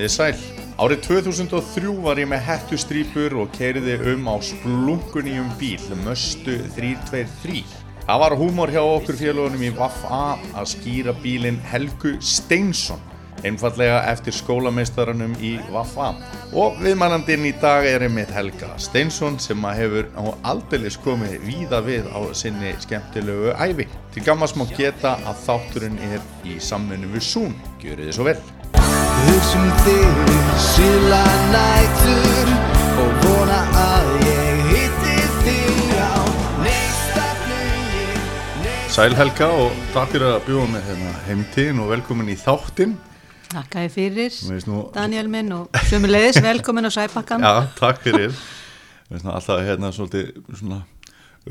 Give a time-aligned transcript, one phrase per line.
[0.00, 0.36] Komiði sæl.
[0.80, 7.60] Árið 2003 var ég með hettustrýpur og keiriði um á splunkuníum bíl, Möstu 323.
[8.06, 13.02] Það var húmor hjá okkur félagunum í Vaffa að skýra bílinn Helgu Steinsson,
[13.44, 16.14] einfallega eftir skólameistaranum í Vaffa.
[16.56, 20.24] Og viðmælandinn í dag er einmitt Helga Steinsson sem að hefur á
[20.54, 23.84] aldeilis komið víða við á sinni skemmtilegu æfi.
[24.16, 27.54] Til gammast má geta að þátturinn er í samfunni við Sún.
[27.84, 28.40] Gjöru þið svo vel.
[29.26, 30.22] Hugsum þig
[30.64, 31.20] síla
[31.52, 32.50] nætur
[33.02, 36.14] og vona að ég hitti þig á
[36.64, 38.06] neista flugi
[38.94, 42.96] Sæl Helga og takk fyrir að bjóða mig hérna heimtíðin og velkomin í þáttinn.
[43.50, 47.42] Takk að þið fyrir, nú- Daniel minn og sömulegis, velkomin á Sæbakkan.
[47.42, 48.34] Já, takk fyrir.
[49.10, 50.84] Alltaf hérna svolítið svona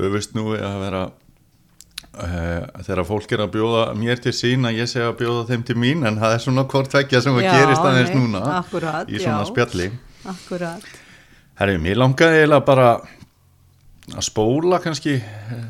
[0.00, 1.02] öfust nú að vera
[2.86, 5.76] þegar fólk er að bjóða mér til sín að ég sé að bjóða þeim til
[5.80, 9.20] mín en það er svona hvort vekja sem að Já, gerist aðeins núna akkúrat, í
[9.20, 9.48] svona já.
[9.50, 9.90] spjalli.
[10.30, 10.88] Akkurat.
[11.60, 12.88] Herri, mér langaði eiginlega bara
[14.10, 15.68] að spóla kannski, eh,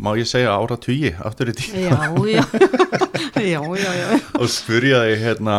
[0.00, 2.08] má ég segja ára tugi aftur í tíma
[3.42, 5.56] Já, já, já, og spurja þig hérna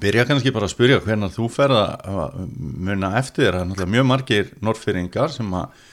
[0.00, 4.06] byrja kannski bara að spurja hvernig þú ferð að munna eftir það er náttúrulega mjög
[4.10, 5.86] margir norrfyrringar sem að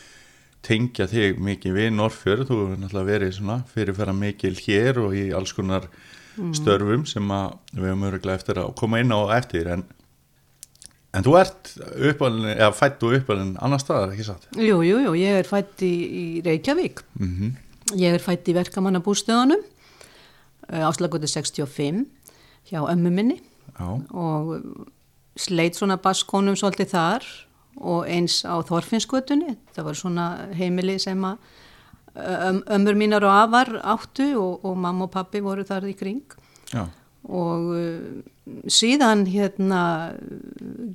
[0.66, 5.28] tengja þig mikið við norrfjörð þú hefur náttúrulega verið svona fyrirferða mikil hér og í
[5.36, 5.88] alls konar
[6.58, 7.30] störfum sem
[7.74, 9.70] við höfum öruglega eftir að koma inn á eftir.
[9.74, 9.86] En,
[11.16, 11.72] en þú ert
[12.12, 14.50] uppalinn, eða fætt og uppalinn annar staðar, ekki satt?
[14.58, 17.06] Jú, jú, jú, ég er fætt í, í Reykjavík.
[17.22, 17.56] Mm
[17.96, 19.62] Ég er fætt í verkamannabústöðunum,
[20.68, 22.02] áslagutu 65
[22.68, 23.38] hjá ömmu minni.
[23.78, 24.58] Já, og
[25.40, 27.28] sleit svona baskonum svolítið þar
[27.78, 29.58] og eins á Þorfinnsgötunni.
[29.76, 31.38] Það var svona heimili sem að
[32.18, 36.26] öm, ömmur mínar og afar áttu og, og mamma og pappi voru þar í kring.
[36.74, 36.88] já,
[37.28, 37.76] og
[38.72, 39.82] síðan hérna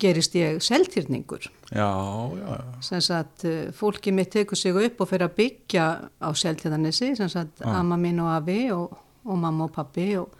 [0.00, 1.88] gerist ég seltýrningur já,
[2.32, 2.80] já, já.
[2.80, 3.44] sem sagt
[3.76, 5.86] fólki mitt tekur sig upp og fyrir að byggja
[6.20, 10.32] á seltýrnissi sem sagt amma mín og afi og, og mamma og pappi og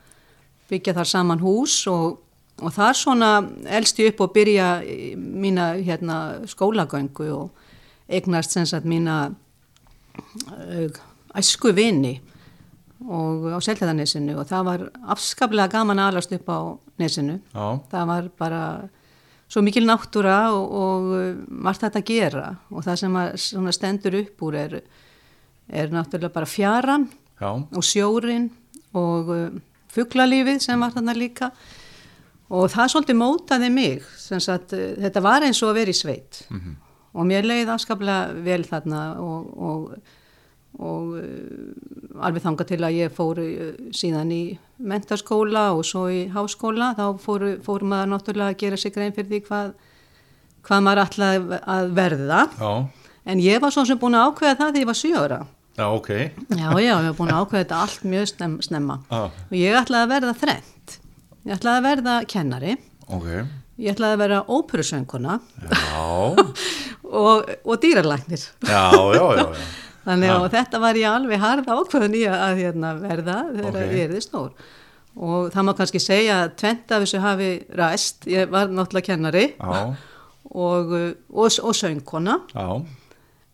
[0.71, 2.19] byggja þar saman hús og,
[2.63, 3.31] og þar svona
[3.67, 4.69] elst ég upp og byrja
[5.19, 6.19] mína hérna
[6.49, 7.51] skólagöngu og
[8.09, 10.89] eignast sem sagt mína uh,
[11.35, 12.21] æsku vini
[13.03, 14.85] og á Seltjarnesinu og það var
[15.15, 16.59] afskaplega gaman að alast upp á
[17.03, 17.41] nesinu.
[17.55, 17.81] Já.
[17.91, 18.63] Það var bara
[19.51, 23.75] svo mikil náttúra og, og uh, margt þetta að gera og það sem að svona
[23.75, 24.79] stendur upp úr er,
[25.69, 27.09] er náttúrulega bara fjaran
[27.41, 27.51] já.
[27.51, 28.51] og sjórin
[28.95, 29.47] og uh,
[29.93, 31.51] fuglalífið sem var þarna líka
[32.53, 36.43] og það svolítið mótaði mig sagt, uh, þetta var eins og að vera í sveit.
[37.13, 39.95] Og mér leiði afskaplega vel þarna og, og,
[40.81, 44.43] og uh, alveg þanga til að ég fór uh, síðan í
[44.81, 46.93] mentaskóla og svo í háskóla.
[46.97, 49.75] Þá fór, fór maður náttúrulega að gera sig grein fyrir því hvað,
[50.69, 52.45] hvað maður ætlaði að verða.
[52.57, 52.73] Já,
[53.33, 55.43] en ég var svo sem búin að ákveða það þegar ég var 7 ára.
[55.77, 56.09] Já, ok.
[56.53, 58.99] Já, já, ég hef búin að ákveða þetta allt mjög snem, snemma.
[59.09, 59.23] Já.
[59.33, 60.97] og ég ætlaði að verða þrennt.
[61.47, 62.77] Ég ætlaði að verða kennari,
[63.13, 63.25] Ok,
[63.83, 65.39] ég ætlaði að verða óperusönguna
[65.73, 66.03] já,
[67.23, 68.45] og, og dýralæknir.
[68.69, 69.65] já, já, já, já.
[70.07, 73.93] Þannig að þetta var ég alveg harða ákveðin í að hérna, verða þegar Ok.
[73.95, 74.49] ég erði stór.
[75.15, 79.45] Og það má kannski segja að tvent af þessu hafi ræst, ég var náttúrulega kennari
[79.53, 79.83] Já,
[80.51, 80.91] og,
[81.31, 82.39] og, og söngkona.
[82.55, 82.67] já,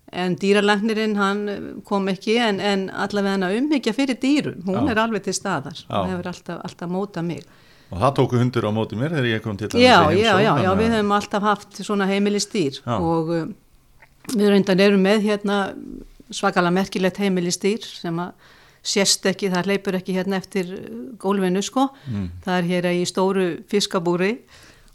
[0.09, 1.41] En dýralæknirinn hann
[1.84, 4.93] kom ekki en, en allavega hann að umhyggja fyrir dýrum, hún Já.
[4.94, 7.43] er alveg til staðar, hún hefur alltaf, alltaf mótað mig.
[7.91, 10.43] Og það tóku hundur á móti mér þegar ég kom til Já, í já, heimsókn,
[10.43, 12.94] já, já, þannig við að- höfum alltaf haft svona heimilistýr Já.
[13.00, 13.49] og uh,
[14.37, 15.59] við reyndan erum með hérna
[16.31, 18.32] svakalega merkilegt heimilistýr sem að
[18.88, 20.69] sést ekki, það hleypur ekki hérna eftir
[21.21, 22.28] gólfinu sko, Mm.
[22.44, 24.38] það er hér í stóru fiskabúri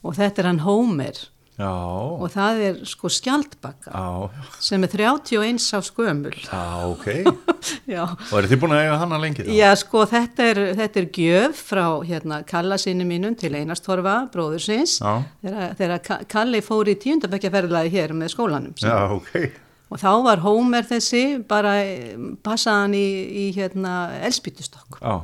[0.03, 1.17] og þetta er hann Hómer
[1.53, 6.33] Já, og það er sko skjaldbakka já, sem er 31 á skömmul.
[6.49, 7.05] já, ok
[7.93, 8.03] Já.
[8.09, 9.45] Og eru þið búin að eiga hana lengi?
[9.53, 14.65] Já, sko, þetta er, þetta er gjöf frá hérna, Kalla sinni mínum til Einarstorfa, bróður
[14.99, 15.13] Já.
[15.43, 18.73] þegar, þegar Ka- Kalli fór í tíundabækjaferðlaði hér með skólanum.
[18.73, 18.89] sínum.
[18.89, 19.59] Já, ok
[19.93, 23.07] Og þá var Hómer þessi, bara eh, passaði hann í,
[23.43, 23.91] í hérna,
[24.25, 24.97] elspýtustokk.
[25.03, 25.19] Já,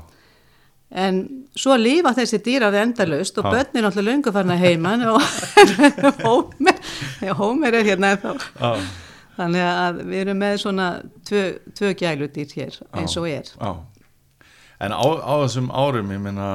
[0.92, 1.20] En
[1.54, 5.22] svo lífa þessi dýra við endalaust og börnin alltaf löngu farin að heiman og
[6.26, 6.80] Hómer,
[7.38, 8.34] Hómer er hérna ennþá.
[8.58, 8.72] já,
[9.40, 10.88] Þannig að við erum með svona
[11.30, 11.44] tvö,
[11.78, 13.54] tvö gæludýr hér eins og er.
[13.54, 13.72] já
[14.80, 16.50] En á, á þessum árum, ég meina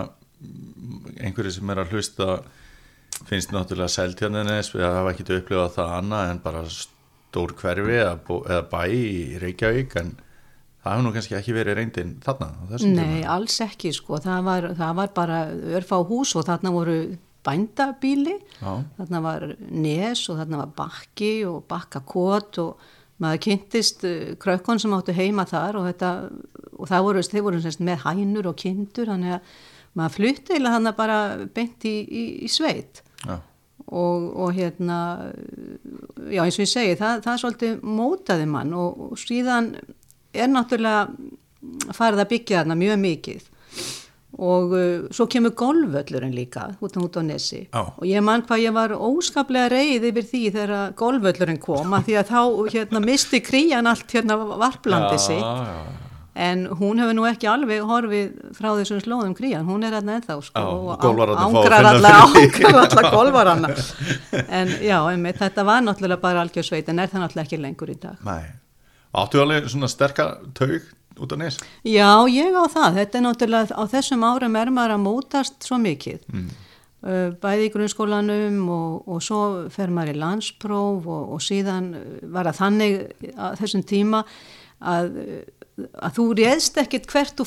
[1.20, 2.28] einhverju sem er að hlusta
[3.28, 8.14] finnst náttúrulega seltjarninnes við hafa ekki upplifað það annað en bara stór hverfi eða,
[8.48, 10.14] eða bæ í Reykjavík en
[10.84, 14.66] það hefur nú kannski ekki verið reyndin þarna á Nei, alls ekki sko, það var,
[14.76, 15.38] það var bara
[15.78, 16.98] örfá hús og þarna voru
[17.44, 18.72] bændabíli Já.
[18.98, 22.84] þarna var nes og þarna var bakki og bakkakot og
[23.22, 26.12] maður kynntist uh, krökkon sem áttu heima þar og þetta
[26.74, 29.56] og það voru, þeir voru semst með hænur og kindur þannig að
[29.94, 31.18] maður flutti eða þannig bara
[31.54, 33.36] beint í, í, í sveit Já.
[33.86, 34.98] og, og hérna
[36.26, 39.70] já eins og ég segi það, það svolítið mótaði mann og, og síðan
[40.34, 43.50] er náttúrulega farið að byggja þarna mjög mikið
[44.34, 47.82] og uh, svo kemur golfvöllurinn líka út, á Nesi Já.
[47.94, 52.16] og ég mann hvað ég var óskaplega reið yfir því þegar golfvöllurinn kom að því
[52.18, 52.40] að þá
[52.74, 55.84] hérna misti krían allt hérna varplandi sitt já.
[56.34, 60.40] En hún hefur nú ekki alveg horfið frá þessum slóðum krían, hún er hérna ennþá
[60.42, 61.04] sko, Já, og
[61.38, 63.70] ángrar alla, golfarana.
[64.48, 67.96] En já, einmitt, þetta var náttúrulega bara algjörsveit en er það náttúrulega ekki lengur í
[68.02, 68.18] dag.
[68.26, 68.50] Nei.
[69.14, 70.28] Áttu alveg svona sterka
[70.58, 70.82] taug
[71.22, 71.58] út á nes?
[71.86, 75.78] Já, ég á það, þetta er náttúrulega, á þessum árum er maður að mótast svo
[75.78, 76.22] mikið.
[76.32, 76.48] Mm.
[77.42, 79.40] Bæði í grunnskólanum og, og svo
[79.70, 81.90] fer maður í landspróf og, og síðan
[82.32, 82.94] var það þannig
[83.36, 84.22] að þessum tíma
[84.80, 85.10] að,
[86.00, 87.46] að þú réðst ekkit hvert þú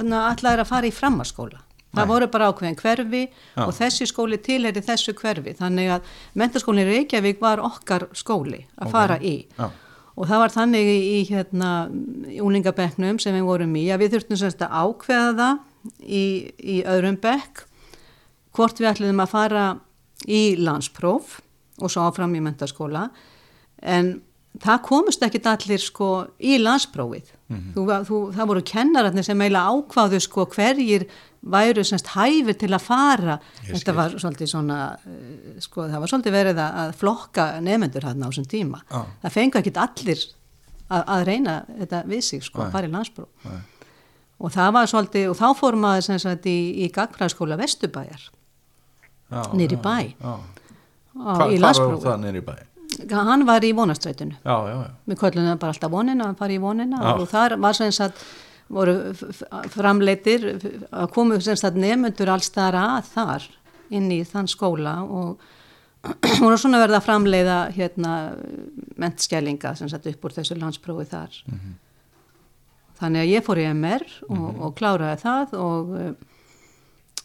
[0.00, 1.60] ætlaðir að fara í frammarskóla.
[1.92, 2.08] Það Nei.
[2.08, 3.64] voru bara ákveðin hverfi Já.
[3.66, 5.52] og þessi skóli tilheri þessu hverfi.
[5.58, 8.92] Þannig að mentaskólinn í Reykjavík var okkar skóli að Ok.
[8.94, 9.34] fara í.
[9.58, 9.68] Já.
[10.12, 11.70] Og það var þannig í, hérna,
[12.28, 15.62] í úlingabekknum sem við vorum í að við þurftum semst að ákveða það
[16.04, 16.24] í,
[16.58, 17.64] í öðrum bekk
[18.52, 19.64] hvort við ætliðum að fara
[20.28, 21.38] í landspróf
[21.80, 23.06] og svo áfram í mentaskóla
[23.80, 24.18] en
[24.60, 26.08] það komust ekkit allir sko
[26.42, 27.30] í landsprófið.
[27.74, 31.06] þú, þú, það voru kennararnir sem eiginlega ákváðu sko hverjir
[31.42, 33.38] væru semst hæfir til að fara.
[33.64, 33.96] Ég Þetta skil.
[33.98, 38.30] var svolítið svona, eh, sko það var svolítið verið að, að flokka nefendur hérna á
[38.30, 38.82] þessum tíma.
[38.88, 39.02] Já.
[39.24, 40.24] Það fengu ekkit allir
[40.92, 43.28] að, að reyna þetta við sig sko, að fara í landspróf.
[43.44, 43.60] Nei.
[44.42, 47.58] Og það var svolítið, og þá fórum maður sem sagt í, í gagfræðskóla
[49.72, 49.96] í já, bæ.
[50.18, 50.34] Já.
[51.12, 52.71] á, Hva, í hvað
[53.10, 54.36] Hann var í vonastrætinu.
[54.44, 54.90] Já, já, já.
[55.08, 57.12] Við köllum það bara alltaf vonina, hann fari í vonina Já.
[57.18, 58.22] og þar var sem sagt,
[58.72, 60.46] voru f- f- framleitir,
[60.92, 63.48] að komu sem sagt nefnendur alls þar að þar
[63.92, 65.38] inn í þann skóla og
[66.42, 68.12] voru svona verið að framleiða hérna
[68.98, 71.40] mentskælinga sem sagt upp úr þessu landsprófi þar.
[71.46, 71.74] Mhm.
[73.02, 75.94] Þannig að ég fór í MR og, og kláraði það og,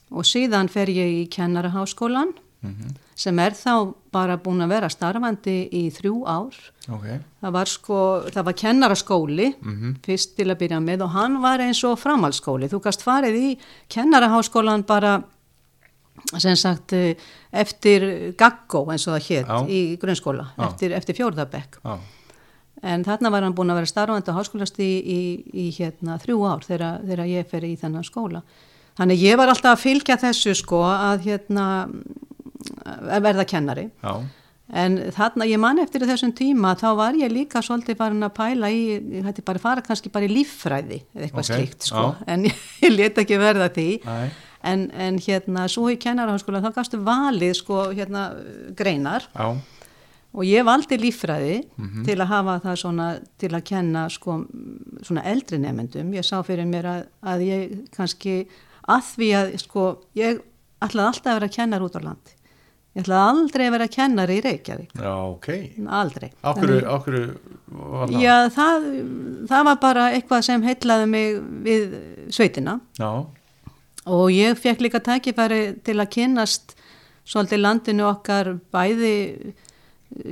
[0.10, 2.34] og síðan fer ég í kennaraháskólan
[2.66, 2.96] Mhm.
[3.18, 6.58] Sem er þá bara búin að vera starfandi í þrjú ár.
[6.94, 7.08] Ok.
[7.42, 7.98] Það var sko,
[8.46, 9.96] var kennaraskóli Mhm.
[10.06, 12.70] fyrst til að byrja með og hann var eins og framhaldsskóli.
[12.70, 13.58] Þú gast farið í
[13.90, 15.24] kennaraháskólan bara
[16.38, 17.16] sem sagt eh,
[17.54, 19.58] eftir gaggó eins og það hétt Já.
[19.70, 20.68] í grunnskóla, Já.
[20.70, 21.78] eftir, eftir fjórðabekk.
[21.86, 21.98] Já.
[22.84, 25.20] En þarna var hann búin að vera starfandi á háskólast í, í,
[25.54, 28.44] í hérna, þrjú ár þegar, þegar ég fer í þennan skóla.
[28.98, 31.66] Þannig ég var alltaf að fylgja þessu sko að hérna
[33.24, 33.90] verða kennari.
[34.04, 34.16] Já.
[34.68, 38.68] En þarna, ég man eftir þessum tíma, þá var ég líka svolítið farin að pæla
[38.76, 38.82] í,
[39.16, 42.26] ég hætti bara fara kannski bara í líffræði eða eitthvað Ok, slíkt, sko, já.
[42.34, 43.86] en ég, ég let ekki verða því.
[44.68, 48.26] En, en hérna, svo í kennaraháskóla, þá gastu valið, sko, hérna,
[48.76, 49.54] greinar Já.
[50.36, 52.04] og ég valdi líffræði Mhm.
[52.04, 53.08] til að hafa það svona,
[53.40, 54.42] til að kenna, sko,
[55.08, 56.12] svona eldri nefendum.
[56.12, 58.36] Ég sá fyrir mér að, að ég kannski,
[58.90, 59.88] að því að, sko,
[60.20, 60.42] ég
[60.84, 62.36] ætlaði alltaf að vera kennar út á landi.
[62.98, 64.94] Ég ætlaði aldrei að vera kennari í Reykjavík.
[64.98, 65.48] Já, ok.
[66.00, 66.32] Aldrei.
[66.42, 67.20] Ákveru, Þannig- ákveru
[67.78, 68.22] var það?
[68.24, 68.88] Já, það,
[69.52, 71.36] það var bara eitthvað sem heitlaði mig
[71.68, 71.84] við
[72.34, 73.12] sveitina Já.
[74.08, 76.74] og ég fekk líka tækifæri til að kynnast
[77.28, 79.14] svolítið landinu okkar bæði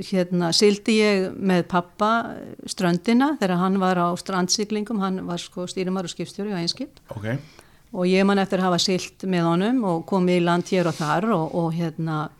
[0.08, 2.10] hérna sildi ég með pappa
[2.66, 7.26] ströndina þegar hann var á strandsiglingum, hann var sko stýrimar og skipstjóri á einskip Ok.
[7.92, 10.96] og ég man eftir að hafa silt með honum og komið í land hér og
[10.96, 12.30] þar og, og hérna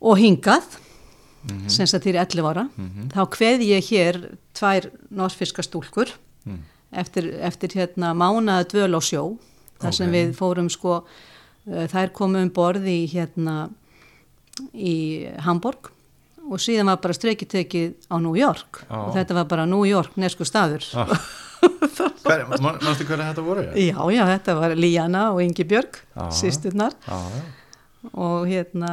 [0.00, 0.64] og hingað
[1.72, 2.66] sem sagt til 11 ára
[3.14, 4.18] þá kveð ég hér
[4.54, 6.10] tvær norfiska stúlkur
[6.46, 6.62] Mm.
[6.92, 9.36] eftir, eftir hérna mánaða dvöl á sjó
[9.78, 10.14] þar sem Ok.
[10.14, 13.68] við fórum sko uh, þær komum um borð í hérna
[14.72, 15.90] í Hamburg
[16.50, 18.96] og síðan var bara streikitekið á New York Já.
[18.96, 21.12] og þetta var bara New York nesku staður Ah.
[22.60, 23.62] Man, manstu hverja þetta voru?
[23.76, 26.30] Já, já, þetta var Líana og Ingi Björg, Já.
[26.32, 27.42] sýsturnar Já, já.
[28.16, 28.90] Og hérna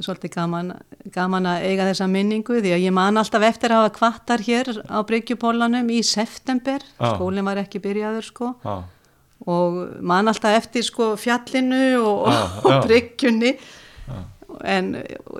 [0.00, 0.70] svolítið gaman,
[1.12, 4.70] gaman að eiga þessa minningu því að ég man alltaf eftir að hafa kvattar hér
[4.88, 7.10] á Bryggjupólanum í september, Já.
[7.14, 8.76] skólinn var ekki byrjaður sko Já.
[9.46, 12.80] og man alltaf eftir sko fjallinu og, Já, og já.
[12.86, 13.52] bryggjunni
[14.64, 14.92] en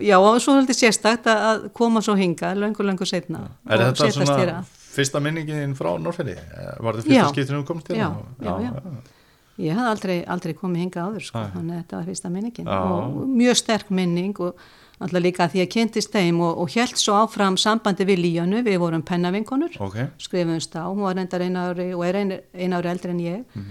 [0.05, 4.65] já og svo svolítið sérstakt að- koma svo hinga löngu löngu setna Er þetta svona
[4.93, 6.37] fyrsta minningin frá Norrfjörði?
[6.81, 7.29] Var þetta fyrsta Já.
[7.33, 7.97] skiptinu þú komst til?
[7.97, 8.13] Já,
[8.45, 8.73] já, já.
[9.57, 11.53] Ég hafði aldrei, aldrei komið hinga áður sko, Nei.
[11.55, 12.81] þannig að þetta var fyrsta minningin Já.
[12.93, 14.67] og mjög sterk minning og
[15.01, 18.79] alltaf líka því að kynntist þeim og, og held svo áfram sambandi við Líönu, við
[18.81, 22.93] vorum pennavinkonur, ok, skrifumst á, hún var reyndar eina ári og er eina ein ári
[22.93, 23.67] eldri en ég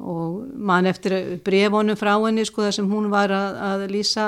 [0.00, 4.26] og mann eftir brefunum frá henni sko þar sem hún var að, að lýsa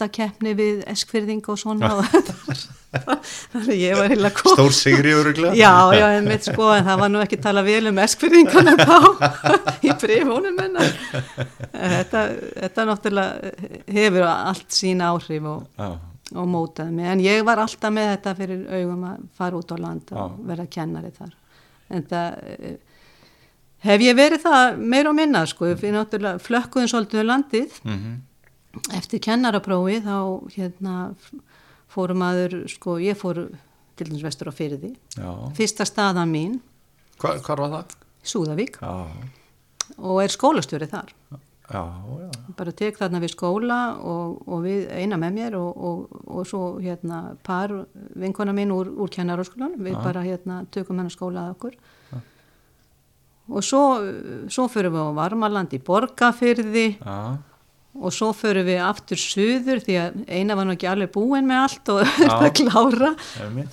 [0.00, 1.90] handbóltakeppni við eskfyrðing og svona.
[3.52, 7.00] Þannig ég var heila kom stór sigri öruglega Já, já, en mitt sko, en það
[7.04, 8.96] var nú ekki tala vel um eskfyrðingana þá
[9.86, 10.94] í brefunum hennar.
[11.70, 12.22] Þetta,
[12.56, 13.52] þetta náttúrulega
[13.94, 15.84] hefur allt sína áhrif og,
[16.34, 19.76] og mótaði mig, en ég var alltaf með þetta fyrir augum að fara út á
[19.78, 20.40] land og Já.
[20.50, 21.36] vera kennari þar.
[21.90, 22.74] En það eh,
[23.86, 27.78] hef ég verið það meir og minna sko, við náttúrulega flökkuðum svolítið um landið.
[27.86, 28.18] Mhm,
[28.96, 30.16] eftir kennaraprófi þá
[30.54, 30.96] hérna
[31.90, 33.48] fórum aður, sko, ég fór
[33.98, 35.30] til dæmis vestur á fyrði já.
[35.58, 36.58] fyrsta staðan mín,
[37.20, 37.96] Hva, hvar var það?
[38.30, 38.78] Súðavík.
[38.80, 38.92] Já,
[39.98, 41.10] og er skólastjóri þar.
[41.70, 42.30] Já, já.
[42.58, 46.62] Bara tek þarna við skóla og, og við eina með mér og, og, og svo
[46.82, 47.74] hérna par
[48.18, 51.76] vinkona mín úr, úr kennaraskólan við bara hérna tökum hennar skóla að okkur.
[53.50, 53.82] Og svo,
[54.50, 57.14] svo fyrir við á Varmaland í Borgafyrði já,
[57.98, 61.62] og svo fyrir við aftur suður því að eina var nú ekki alveg búin með
[61.64, 63.12] allt og þetta að klára.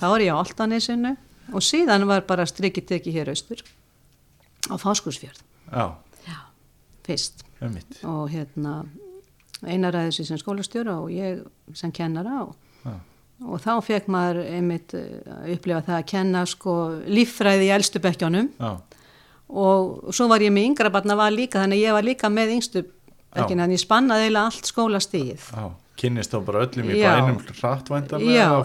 [0.00, 1.12] Þá var ég á Altanesinu
[1.54, 3.62] og síðan var bara strikið tekið hér austur
[4.68, 5.38] á Fáskursfjörð
[5.72, 5.84] já,
[6.26, 6.38] Já,
[7.06, 7.44] fyrst.
[7.62, 8.00] Einmitt.
[8.06, 8.82] Og hérna
[9.66, 11.40] einar ræðis sem skólastjóra og ég
[11.74, 12.52] sem kennara og,
[13.42, 16.74] og þá fekk maður einmitt eh, að upplifa það að kenna sko
[17.10, 18.70] líffræði í elstu bekkjónum já,
[19.48, 22.54] og svo var ég með yngra barna var líka þannig að ég var líka með
[22.58, 22.84] yngstu
[23.34, 25.66] bekkina þannig ég spannaði eiginlega allt skólastíð já
[25.98, 27.08] kynnist þá bara öllum í Já.
[27.16, 27.38] bænum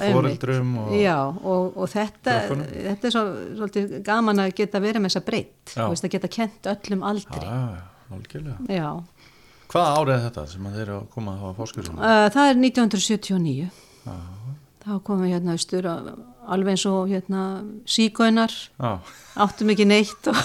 [0.04, 0.14] einmitt.
[0.14, 2.36] foreldrum og Já, og, og þetta,
[2.74, 3.24] þetta er svo,
[3.58, 5.86] svolítið gaman að geta verið með þessa breytt, Já.
[5.90, 7.42] að geta kent öllum aldri.
[7.42, 8.90] já, já, Já,
[9.74, 11.98] hvaða árið er þetta sem þeir eru að koma að hafa fórskursum?
[11.98, 13.72] Uh, það er 1979.
[14.84, 16.12] Þá komum við hérna austur að-
[16.54, 17.44] alveg eins og hérna
[17.88, 18.92] sígaunar, já,
[19.40, 20.36] áttum ekki neitt og,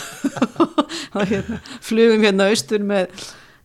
[1.18, 3.10] og hérna flugum hérna austur með,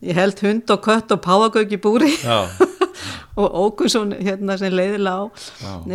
[0.02, 2.10] ég held hund og kött og páagauk í búri
[3.40, 5.26] og ókum svo hérna sem leiðilega á.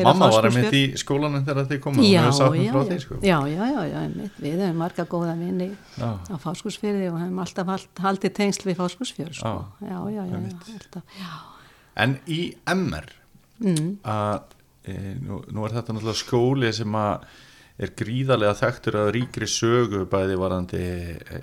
[0.04, 4.02] mamma var einmitt í skólanum þegar þið koma Já, já, já, sko já, já, já,
[4.44, 5.70] við hefum marga góða vinni
[6.04, 9.54] á Fáskursfjörði og hefum alltaf hald, haldið tengsl við Fáskursfjörð, sko.
[9.80, 10.74] Já, Já, já, já, já, einmitt.
[10.76, 11.32] alltaf, já.
[12.04, 12.42] En í
[12.76, 13.16] MR
[13.60, 13.98] Mm.
[14.08, 14.54] að
[14.88, 17.26] e, nú, nú er þetta náttúrulega skóli sem að
[17.84, 21.42] er gríðarlega þekktur að ríkri sögu bæði varandi e,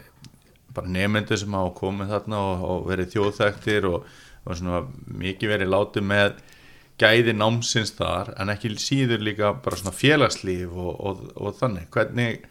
[0.76, 4.12] bara nefnendur sem hafa komið þarna og, og verið þjóðþekktir og,
[4.45, 4.85] og svona
[5.25, 6.37] mikið verið látið með
[7.00, 11.88] gæði námsins þar en ekki síður líka bara svona félagslíf og, og, og þannig.
[11.92, 12.47] Hvernig,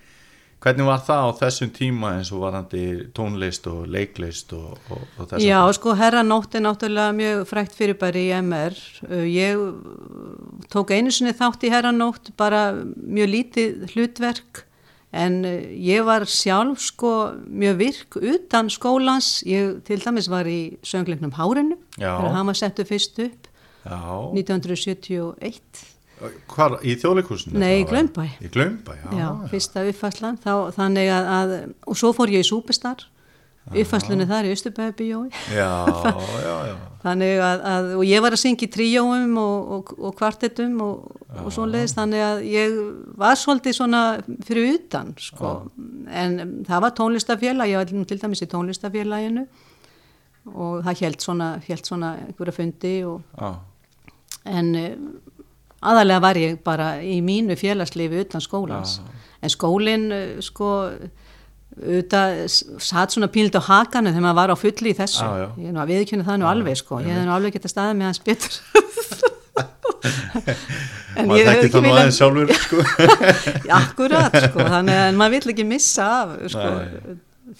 [0.61, 2.83] hvernig var það á þessum tíma eins og varandi
[3.17, 4.77] tónlist og leiklist og,
[5.17, 8.77] þess Já, sko, herranótt er náttúrulega mjög frækt fyrirbæri í MR.
[9.09, 9.65] Uh, Ég
[10.73, 14.65] tók einu sinni þátt í herranótt, bara mjög lítið hlutverk,
[15.15, 17.11] en uh, ég var sjálf sko
[17.47, 19.39] mjög virk utan skólans.
[19.47, 23.51] Ég til dæmis var í söngleiknum Hárinu, þegar hann var settu fyrst upp,
[23.85, 23.99] Já,
[24.35, 25.83] 1971.
[26.47, 27.59] Hvar, í þjóðleikúsinu?
[27.59, 28.25] Nei, í þá, Glaumbæ.
[28.39, 29.09] Í Glaumbæ, já.
[29.19, 31.53] Já, fyrsta uppfæslan, þá, þannig að, að,
[31.91, 33.03] og svo fór ég í Súpestar,
[33.73, 35.27] uppfæslunni þar í Östubæðabíjói.
[35.59, 35.71] Já,
[36.45, 36.75] já, já.
[37.05, 41.19] Þannig að, að, og ég var að syngja í tríóum og, og, og kvartetum og,
[41.43, 42.79] og svo leiðist, þannig að ég
[43.21, 44.01] var svolítið svona
[44.47, 45.51] fyrir utan, sko,
[46.09, 49.45] en um, það var tónlistafélag, ég var til dæmis í tónlistafélaginu
[50.55, 53.53] og það held svona, held svona einhverja fundi og, já.
[54.57, 54.97] en eh,
[55.85, 58.97] aðalega var ég bara í mínu félagslifi utan skólans,
[59.45, 60.71] en skólinn, eh, sko,
[61.75, 62.29] auðvitað
[62.83, 65.25] satt svona pílind á hakanu þegar maður var á fulli í þessu.
[65.25, 65.47] Já, já.
[65.59, 67.01] ég er nú að viðkynna það nú alveg sko.
[67.03, 68.53] Ég hef nú alveg geta staðið með hans betur.
[71.15, 72.81] En Maður ég hef þekki ekki það nú aðeins sjálfur, sko.
[73.79, 74.65] akkurat sko.
[74.73, 76.73] Þannig að maður vill ekki missa af sko,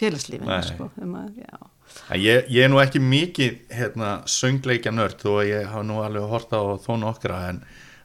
[0.02, 1.72] félagslífinu sko maður, já.
[2.20, 6.28] Ég, ég er nú ekki mikið hérna, söngleikja nörd þó að ég hafa nú alveg
[6.30, 7.64] horta á þó nokkra en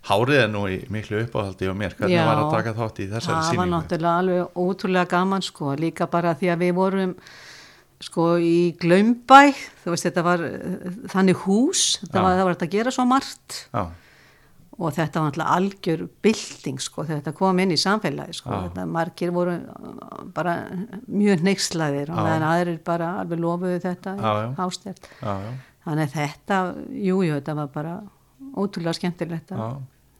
[0.08, 1.94] hárið er nú í miklu uppáhaldi á mér.
[1.98, 2.24] Hvernig Já.
[2.24, 6.34] var að taka þátt í þessari það var náttúrulega alveg ótrúlega gaman sko líka bara
[6.40, 7.14] því að við vorum
[8.00, 9.40] sko í Glaumbæ
[9.84, 12.22] þú veist þetta var eh, þannig hús þetta Já.
[12.24, 13.82] var, það var þetta að gera svo margt Já,
[14.80, 18.62] og þetta var náttúrulega algjör bylting sko þetta kom inn í samfélagi sko Já.
[18.70, 20.54] þetta margir voru uh, bara
[21.12, 22.24] mjög neykslaðir og Já.
[22.24, 24.48] meðan aðrir bara alveg lofuðu þetta Já, já.
[24.56, 25.52] já, já,
[25.84, 27.94] þannig þetta, jú, jú, þetta var bara
[28.56, 29.70] ótrúlega skemmtilegt að já.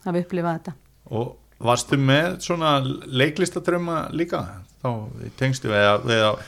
[0.07, 0.77] hafa upplifað þetta
[1.11, 2.79] Og varstu með svona
[3.11, 4.45] leiklistadrauma líka?
[4.81, 4.91] Þá
[5.41, 6.43] tengstu við að, við að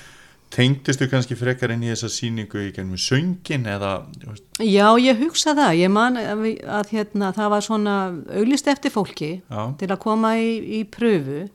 [0.52, 3.92] tengdistu kannski frekar inn í þessa síningu í gennum söngin eða
[4.24, 6.44] veist, Já, ég hugsa það, ég man að,
[6.80, 7.96] að hérna, það var svona
[8.36, 9.62] auglist eftir fólki Já.
[9.80, 11.46] til að koma í, í pröfu,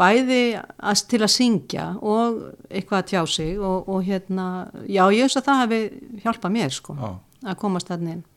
[0.00, 4.46] bæði að, til að syngja og eitthvað að tjá sig og, og hérna,
[4.88, 7.10] já, ég hugsa að það hefði hjálpað mér sko, Já.
[7.52, 8.29] að komast þannig já,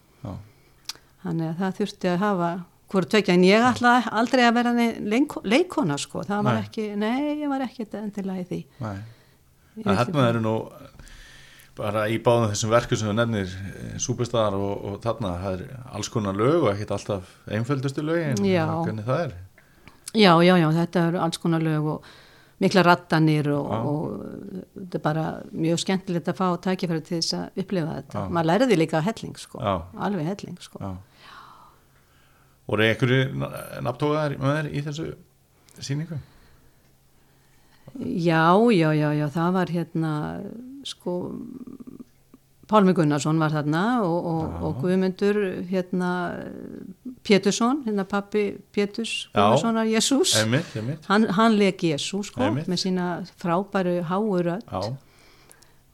[1.23, 2.51] Þannig að það þurfti að hafa
[2.93, 4.71] hvort tvekja, en ég ætla aldrei að vera
[5.49, 6.63] leikona sko, það var Nei.
[6.67, 8.59] ekki, nei, ég var ekki endilega í því.
[8.83, 8.97] nei
[9.75, 10.55] vildi hérna eru nú
[11.77, 13.53] bara í báðum þessum verku sem þú nefnir
[14.01, 19.07] súpestar og, og þarna það er alls konar lög og ekkert alltaf einföldustu lögin hvernig
[19.07, 19.33] það er
[20.13, 22.11] Já, já, já, þetta eru alls konar lög og
[22.61, 24.03] mikla rattanir og, og
[24.75, 28.21] þetta er bara mjög skemmtilegt að fá tækifæri til þess að upplifa þetta.
[28.21, 28.29] Já.
[28.37, 29.57] Maður lærði líka helling, sko.
[29.57, 29.73] Já.
[30.05, 30.83] Alveg helling, sko.
[30.85, 30.91] Já.
[32.69, 33.23] Voru einhverju
[33.85, 35.07] nafntóðar með þér í þessu
[35.83, 36.19] síningu?
[37.99, 40.11] Já, já, já, já, það var hérna,
[40.87, 41.15] sko,
[42.71, 45.37] Pálmi Gunnarsson var þarna og, og, og Guðmundur,
[45.69, 46.09] hérna,
[47.27, 49.27] Pétursson, hérna pappi Péturs.
[49.35, 50.33] Gunnarssonar, Jésús.
[51.09, 52.69] Hann, hann leik Jésús, sko, Einmitt.
[52.71, 54.63] með sína frábæru háuröð.
[54.71, 54.95] Já,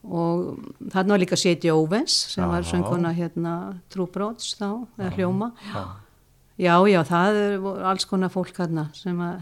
[0.09, 0.61] og
[0.93, 2.69] þarna var líka Séti Óvens sem var Já.
[2.71, 3.55] sönguna hérna
[3.91, 5.81] Trúbróts þá, eða hljóma já,
[6.59, 9.39] já, já, það er alls konar fólk hérna sem að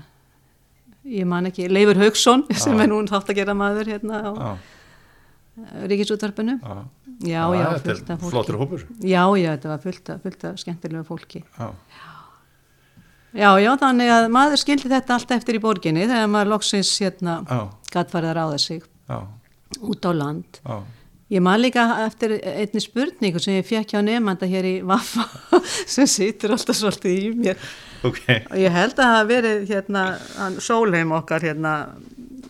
[1.18, 4.52] ég man ekki, Leifur Haugsson sem er nú þátt að gera maður hérna á já,
[5.90, 6.76] Ríkisúttarpinu já.
[7.26, 8.34] já, já, fullt af fólki.
[8.36, 8.84] flottur hópur.
[9.02, 11.42] Já, já, þetta var fullt af, fullt af skemmtilegu fólki.
[11.58, 11.72] Já,
[13.34, 17.40] já, já, þannig að maður skildi þetta allt eftir í borginni þegar maður loksins hérna
[17.50, 17.64] já,
[17.96, 19.18] gatt farið að ráða sig já,
[19.82, 20.62] út á land.
[20.62, 20.78] Já
[21.28, 25.26] Ég man líka eftir einni spurningu sem ég fekk hjá nefnda hér í Vaffa
[25.96, 27.66] sem situr alltaf svolítið í mér.
[28.08, 30.04] Ok, og ég held að það hafi verið hérna
[30.64, 31.74] Sólheim okkar hérna.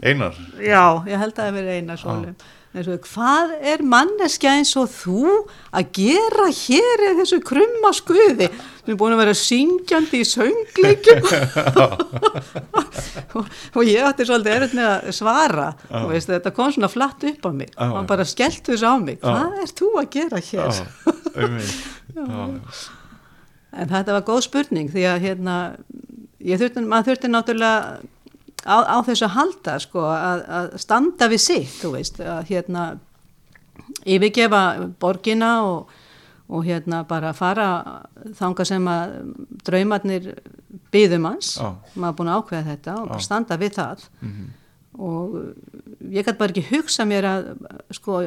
[0.04, 0.38] Einar?
[0.62, 2.38] Já, ég held að það hafi verið eina Sólheim.
[2.38, 2.54] Svo,
[2.86, 5.24] hvað er manneskja eins og þú
[5.72, 8.50] að gera hér í þessu krumma skuði?
[8.84, 11.24] Sem er búin að vera syngjandi í söngleikum
[13.38, 15.68] og, ég átti svolítið erfitt með að svara.
[16.02, 17.74] Og veist, þetta kom svona flatt upp á mig.
[17.76, 19.18] Og hann bara skellt þessu á mig.
[19.24, 20.72] Hvað er þú að gera hér?
[23.78, 25.56] en þetta var góð spurning því að hérna
[26.44, 27.82] ég þurfti, maður þurfti náttúrulega
[28.65, 32.86] á, á þessu halda sko að, að standa við sitt veist að hérna
[34.08, 34.62] yfirgefa
[35.02, 35.89] borgina og,
[36.50, 37.67] og hérna bara fara
[38.39, 39.15] þanga sem að
[39.67, 40.30] draumarnir
[40.93, 41.74] byðum hans Já.
[41.96, 43.26] maður er búin að ákveða þetta og Já.
[43.30, 44.48] standa við það Mhm.
[44.98, 45.36] og
[46.10, 47.50] ég gæti bara ekki hugsa mér að
[47.93, 48.22] sko,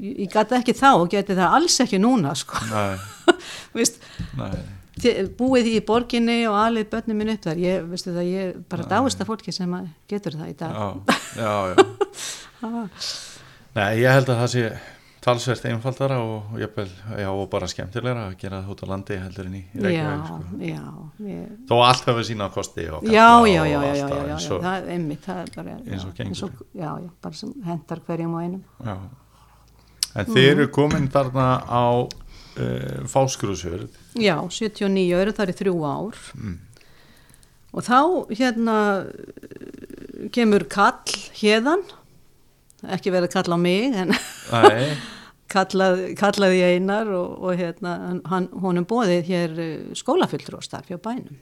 [0.00, 2.96] ég, gæti ekki þá og geti það alls ekki núna sko, Nei,
[3.76, 4.00] veist
[4.38, 4.54] nei
[5.38, 9.20] búið í borginni og alveg börnum minn upp þar, ég, veistu það, ég bara dáist
[9.20, 9.72] að fólki sem
[10.08, 10.74] getur það í dag.
[11.36, 11.86] Já, já,
[12.62, 12.88] já
[13.74, 14.68] Nei, ég held að það sé
[15.24, 19.16] talsvert einfaldara og, og, jafnvel, já, og bara skemmtilegra að gera það út á landi
[19.18, 20.38] heldur en í já, Reykjavík sko.
[20.68, 20.82] já,
[21.32, 24.34] ég, Þó allt hefur sína kosti og já, já, og já, já, já, já, já,
[24.36, 26.52] eins og- það er einmitt, það er bara, eins og já, gengur.
[26.76, 28.62] já, já, bara sem hendar hverjum og einum.
[28.84, 28.96] Já.
[30.14, 31.84] En þið eru komin þarna á
[32.58, 33.88] uh, fáskrúsjörð
[34.20, 36.20] Já, 79 eru þar í þrjú ár.
[36.38, 36.58] Mm.
[37.74, 38.00] og þá
[38.34, 38.76] hérna
[40.34, 41.82] kemur kall hérðan,
[42.94, 44.14] ekki verið að kalla á mig en
[45.54, 47.96] kallað, kallaði einar og, og hérna,
[48.30, 49.58] hann, honum bóðið hér
[49.96, 51.40] skólafullur og starf hjá bænum.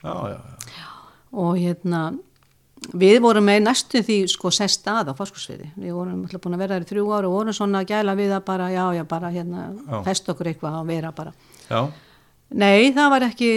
[0.00, 0.40] Já, já,
[0.78, 0.88] já.
[1.36, 2.02] og hérna
[2.96, 6.62] við vorum með næstu því sko sest að á fórskursviði, við vorum alltaf búin að
[6.64, 9.02] vera þar í þrjú ára og vorum svona að gæla við að bara já, já,
[9.10, 9.98] bara hérna, Já.
[10.06, 11.34] fest okkur eitthvað að vera bara
[11.68, 11.82] já.
[12.50, 13.50] Nei, það var ekki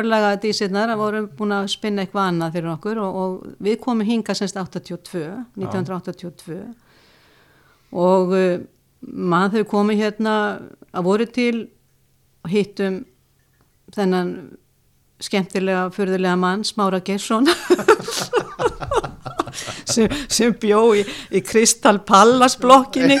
[0.00, 3.30] örlaga dísirnar, það vorum búin að spinna eitthvað annað fyrir okkur og, og
[3.64, 5.22] við komum hinga semst 82,
[5.56, 6.58] 1982
[7.96, 8.60] og uh,
[9.00, 10.34] maður þau komið hérna
[10.90, 11.54] að voru til
[12.44, 13.00] og hittum
[13.94, 14.34] þennan
[15.20, 17.48] skemmtilega, furðulega mann, Smára Gersson
[19.90, 21.04] sem, sem bjó í,
[21.34, 23.18] í Kristal Pallas blokkinni.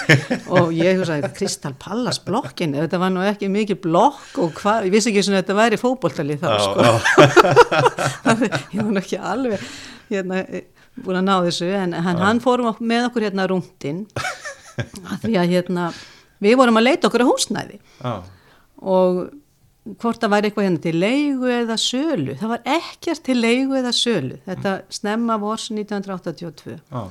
[0.54, 2.80] Og ég hugsaði, Kristal Pallas blokkinni?
[2.84, 6.44] Þetta var nú ekki mikið blokk og hvað, ég vissi ekki að þetta væri fótboltalið
[6.44, 6.82] þá sko.
[8.76, 9.66] ég var ekki alveg
[10.10, 10.44] hérna,
[11.00, 14.04] búin að ná þessu en hann, hann fórum með okkur hérna rúndin
[15.22, 15.90] því að hérna
[16.42, 17.80] við vorum að leita okkur á húsnæði.
[18.80, 19.26] Og
[20.00, 22.36] hvort það væri eitthvað hérna til leigu eða sölu.
[22.40, 24.38] Það var ekkert til leigu eða sölu.
[24.46, 27.02] Þetta snemma vors 1982 já.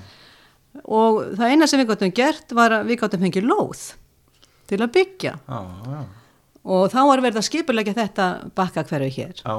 [0.83, 3.83] og það eina sem við gáttum gert var að við gáttum fengið lóð
[4.69, 5.35] til að byggja.
[5.49, 5.59] Já,
[5.93, 6.01] já.
[6.75, 9.43] og þá var verið að skipulegja þetta bakka hverju hér.
[9.43, 9.55] Já.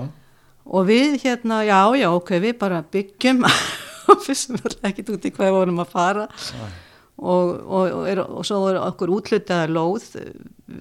[0.64, 3.44] og við hérna, já, já, ok, við bara byggjum.
[4.26, 6.24] Fyrst sem alltaf ekki út í hvað við vorum að fara.
[6.26, 6.78] Og,
[7.20, 10.08] og, og, er, og svo er okkur útlutaða lóð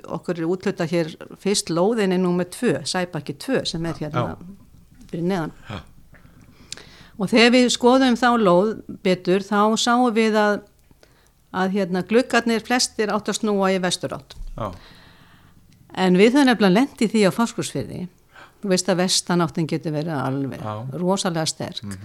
[0.07, 4.37] okkur er útlutað hér fyrst lóðin er númer tvö, Sæbakki 2 sem er hérna
[5.09, 5.53] fyrir neðan.
[5.69, 5.79] Já.
[7.19, 10.61] og þegar við skoðum þá lóð betur þá sáum við að
[11.49, 14.35] að hérna gluggarnir flestir átt að snúa í vesturátt.
[15.97, 18.03] En við höfum nefnilega lent í því á fáskursfyrði,
[18.61, 20.75] þú veist að vestanáttin getur verið alveg Já.
[21.01, 21.97] rosalega sterk,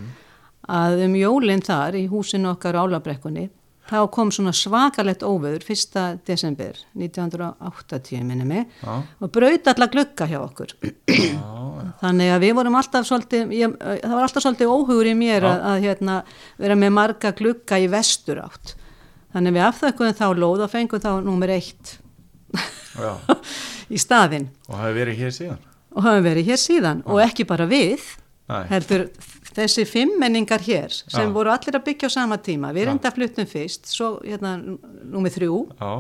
[0.65, 3.51] að um jólinn þar í húsinu okkar Álabrekkunni,
[3.85, 5.99] þá kom svona svakalett óveður 1.
[6.27, 8.95] desember 1980 minni mig Já.
[9.21, 10.73] og braut alla glugga hjá okkur.
[11.09, 11.43] já,
[12.01, 15.51] Þannig að við vorum alltaf svolítið, ég, það var alltaf svolítið óhugur í mér Já.
[15.51, 16.17] að, að hérna,
[16.65, 18.75] vera með marga glugga í vestur átt.
[19.35, 21.97] Þannig við afþökkum þá lóð og fengum þá númer eitt
[23.95, 25.63] í staðinn Og hafi verið hér síðan?
[25.95, 28.03] og hafa verið hér síðan og ekki bara við
[28.51, 28.63] Nei.
[28.71, 29.05] heldur
[29.55, 31.33] þessi fimmmenningar hér sem Já.
[31.35, 35.59] voru allir að byggja á sama tíma við reynda fluttum fyrst, svo hérna númið þrjú,
[35.81, 35.93] Já,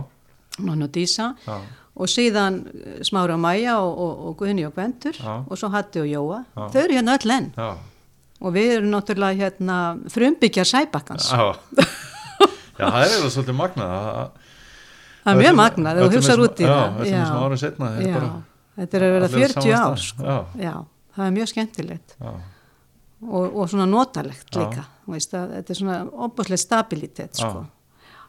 [0.64, 1.56] Nonn og Dísa já,
[1.94, 5.34] og síðan eh, Smára og Mæja og, og, og Guðni og Gvendur Já.
[5.48, 6.68] og svo Hatti og Jóa Já.
[6.74, 7.68] þau eru hérna öll enn já.
[8.40, 9.78] og við erum náttúrulega hérna
[10.10, 11.54] frumbyggjar sæbakkans Já,
[12.80, 14.32] já það er eiginlega svolítið magnað að-
[15.24, 18.18] það er mjög magnað, þú öllum hugsaður út í já, það seinna, þetta er já.
[18.18, 18.42] bara-
[18.74, 20.24] þetta er að vera allir á 40 sama ár sko.
[20.24, 20.38] Já.
[20.66, 20.74] já,
[21.16, 22.32] það er mjög skemmtilegt Já,
[23.28, 24.60] og, og svona notalegt Já.
[24.64, 27.64] líka veist að þetta er svona opaslega stabilitet sko,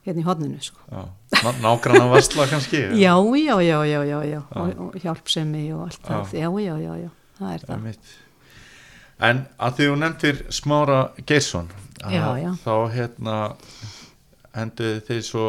[0.05, 0.79] hérna í hodninu sko.
[0.91, 1.05] já.
[1.45, 2.81] Ná- Nágranna varsla kannski?
[2.99, 4.41] já, já, já, já, já, já.
[4.55, 6.21] Og, og hjálpsemi og allt Já.
[6.23, 8.13] það já, já, já, já, það er það Einmitt.
[9.19, 11.69] En að því þú nefndir Smára Geirsson
[12.03, 13.35] að þá hérna
[14.55, 15.45] henduð þið svo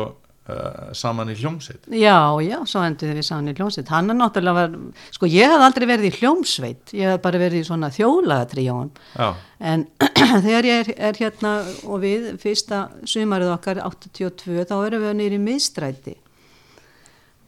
[0.52, 1.86] uh, saman í hljómsveit.
[1.92, 3.88] Já, já, svo endur við saman í hljómsveit.
[3.92, 4.76] Hann er náttúrulega var,
[5.14, 6.92] sko ég hef aldrei verið í hljómsveit.
[6.96, 9.30] Ég hef bara verið í svona þjólaðatrijóum Já,
[9.72, 9.86] En
[10.46, 11.56] þegar ég er, er hérna
[11.86, 16.16] og við fyrsta sumarið okkar 82 þá erum við nýri miðstræti.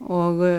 [0.08, 0.58] Og uh,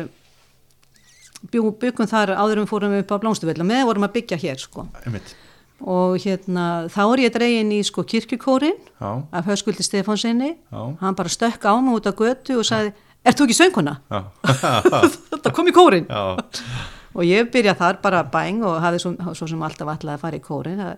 [1.52, 4.90] byggum þar áður en við fórum upp á Blómstuvilla með vorum að byggja hér sko.
[5.06, 5.38] Einmitt
[5.80, 11.32] og hérna þá er ég dregin í sko kirkjukórin Já, af Höskuldi Stefánsinni hann bara
[11.32, 12.94] stökk á mig út á götu og sagði
[13.28, 13.98] Ert þú ekki sönguna?
[15.34, 19.66] Þetta kom í kórin og ég byrja þar bara bæng og hafði svo, svo sem
[19.66, 20.96] alltaf alltaf að fara í kórin það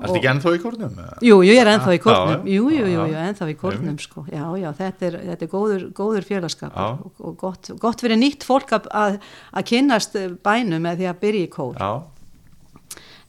[0.00, 0.92] Ertu ekki ennþá í kórnum?
[1.02, 1.16] eða?
[1.26, 4.22] Jú, jú, ég er ennþá í kórnum, jú, jú, jú, jú, ennþá í kórnum, sko,
[4.30, 8.46] já, já, þetta er, þetta er góður, góður félagskap og, og gott, gott fyrir nýtt
[8.46, 9.18] fólk að, að,
[9.50, 10.14] að kynnast
[10.46, 11.74] bænum með því að byrja í kór.
[11.74, 11.90] Já,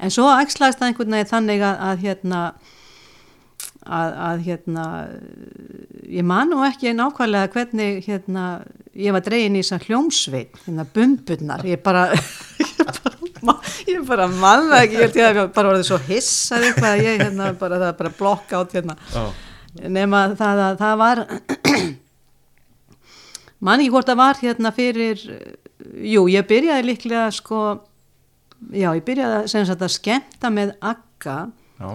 [0.01, 2.39] En svo ægslaðist það einhvern veginn þannig að, að hérna,
[3.85, 4.85] að, að hérna,
[6.17, 8.45] ég man nú ekki nákvæmlega hvernig, hérna,
[8.97, 13.13] ég var dregin í þess hljómsveit, hérna, bumbunnar, ég bara, ég bara,
[13.45, 13.59] ma-
[13.89, 17.21] ég bara manna ekki, ég held ég að bara orðið svo hissað eitthvað, að ég,
[17.25, 19.23] hérna, bara, það bara blokka át, hérna, já,
[19.97, 21.23] nema það að það var,
[23.69, 25.21] man ekki hvort það var hérna fyrir,
[26.11, 27.61] jú, ég byrjaði líklega, sko,
[28.69, 31.37] já, ég byrjaði sem sagt að skemmta með agga
[31.79, 31.89] já,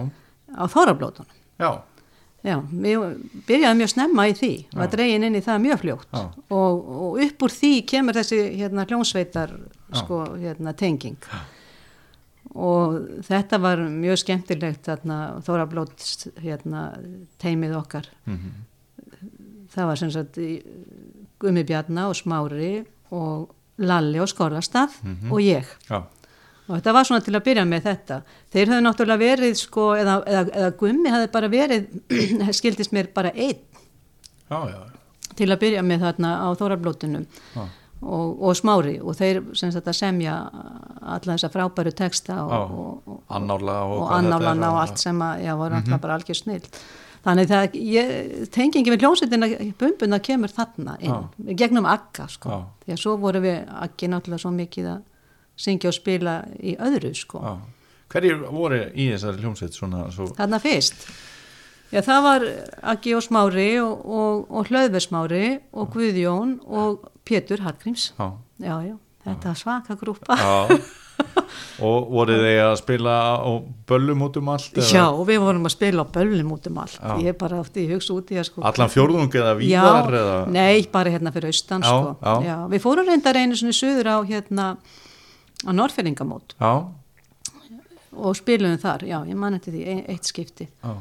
[0.57, 1.37] á þórablótunum.
[1.59, 1.71] já,
[2.47, 3.01] Já, ég
[3.47, 6.11] byrjaði mjög snemma í því, var dregin inn í það mjög fljótt.
[6.53, 9.51] Og, og upp úr því kemur þessi hérna hljómsveitar
[9.97, 11.17] sko, hérna, tenging.
[12.55, 12.93] Og
[13.27, 16.05] þetta var mjög skemmtilegt þarna þórablót
[16.39, 16.85] hérna,
[17.41, 18.07] teimið okkar.
[18.29, 18.53] Mhm,
[19.73, 20.61] það var sem sagt í-
[21.41, 24.95] Gummi Bjarna og Smári og Lalli og Skorrastað
[25.29, 25.65] og ég.
[25.89, 26.03] Já,
[26.67, 28.19] og þetta var svona til að byrja með þetta.
[28.53, 31.89] Þeir höfðu náttúrulega verið sko eða, eða, eða Gummi hafði bara verið
[32.59, 33.63] skildist mér bara einn.
[34.47, 34.79] Já, já,
[35.37, 37.25] til að byrja með þarna á Þórablótunum
[37.57, 38.97] og, og Smári.
[39.01, 40.37] Og þeir sagt semja
[41.07, 42.61] alla þessa frábæru texta og, Já.
[42.61, 43.17] og,
[44.13, 46.63] annála og, allt sem að, já, var alltaf bara algjör snill.
[47.27, 48.11] Þannig það, ég,
[48.55, 49.47] tengingi við hljómsveitina,
[49.79, 52.61] bumbuna kemur þarna inn, gegnum agga, sko.
[52.85, 55.01] Því að svo voru við aggi náttúrulega svo mikið að
[55.57, 57.41] syngja og spila í öðru, sko.
[57.43, 57.55] já.
[58.13, 61.01] Hverjir voru í þessari hljómsveit svona svo, Þarna fyrst.
[61.91, 62.45] Já, það var
[62.93, 68.13] Aggi og Smári og, og, og Hlöðversmári og Guðjón og Pétur Hallgríms.
[68.17, 68.31] já,
[68.63, 68.95] Já, já,
[69.27, 70.35] þetta er svaka grúpa.
[70.39, 70.79] já
[71.81, 73.49] og voru þeir að spila á
[73.89, 76.97] böllum út um allt eða Já, við vorum að spila á böllum út um allt.
[77.01, 77.13] Já.
[77.27, 78.63] Ég bara átti í hugsa út í að sko.
[78.67, 82.35] allan fjórðung eða víðar já, eða nei, bara hérna fyrir austan Já, sko.
[82.45, 82.55] já.
[82.73, 84.67] við fórum reyndar einu svona suður á hérna
[85.65, 86.71] á Norrfyrringamót já,
[88.17, 90.93] og spilum þar, já, ég man eftir því ein- eitt skipti, já,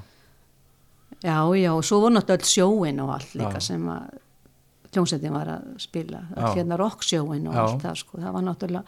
[1.25, 3.61] já, já og svo voru náttúrulega öll sjóin og allt líka Já.
[3.61, 4.19] sem að
[4.93, 6.21] hljómsveitin var að spila.
[6.55, 8.85] Hérna rocksjóin og allt það sko, það var náttúrulega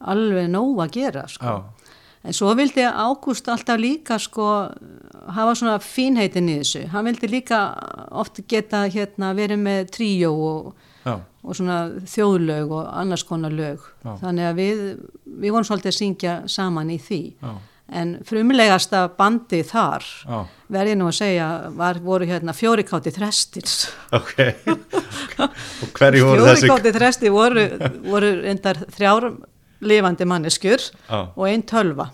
[0.00, 1.62] alveg nóg að gera sko.
[2.26, 4.46] En svo vildi Ágúst alltaf líka sko
[5.32, 6.88] hafa svona fínheitin í þessu.
[6.88, 7.60] Hann vildi líka
[8.10, 10.74] oft geta hérna verið með tríó og,
[11.06, 11.14] já,
[11.46, 11.78] og svona
[12.10, 13.86] þjóðlög og annars konar lög.
[14.02, 14.12] Já.
[14.24, 14.84] Þannig að við,
[15.44, 17.22] við vorum svolítið að syngja saman í því.
[17.40, 17.54] já,
[17.86, 20.02] En frumlegasta bandi þar,
[20.74, 23.76] verði nú að segja, var, voru hérna fjórikáti þrestils.
[24.10, 24.32] ok.
[25.84, 26.66] og hverju voru þessi?
[26.66, 27.66] Fjórikáti þresti voru,
[28.08, 29.28] voru endar þrjár
[29.86, 32.08] lifandi manneskjur Já, og einn tölva.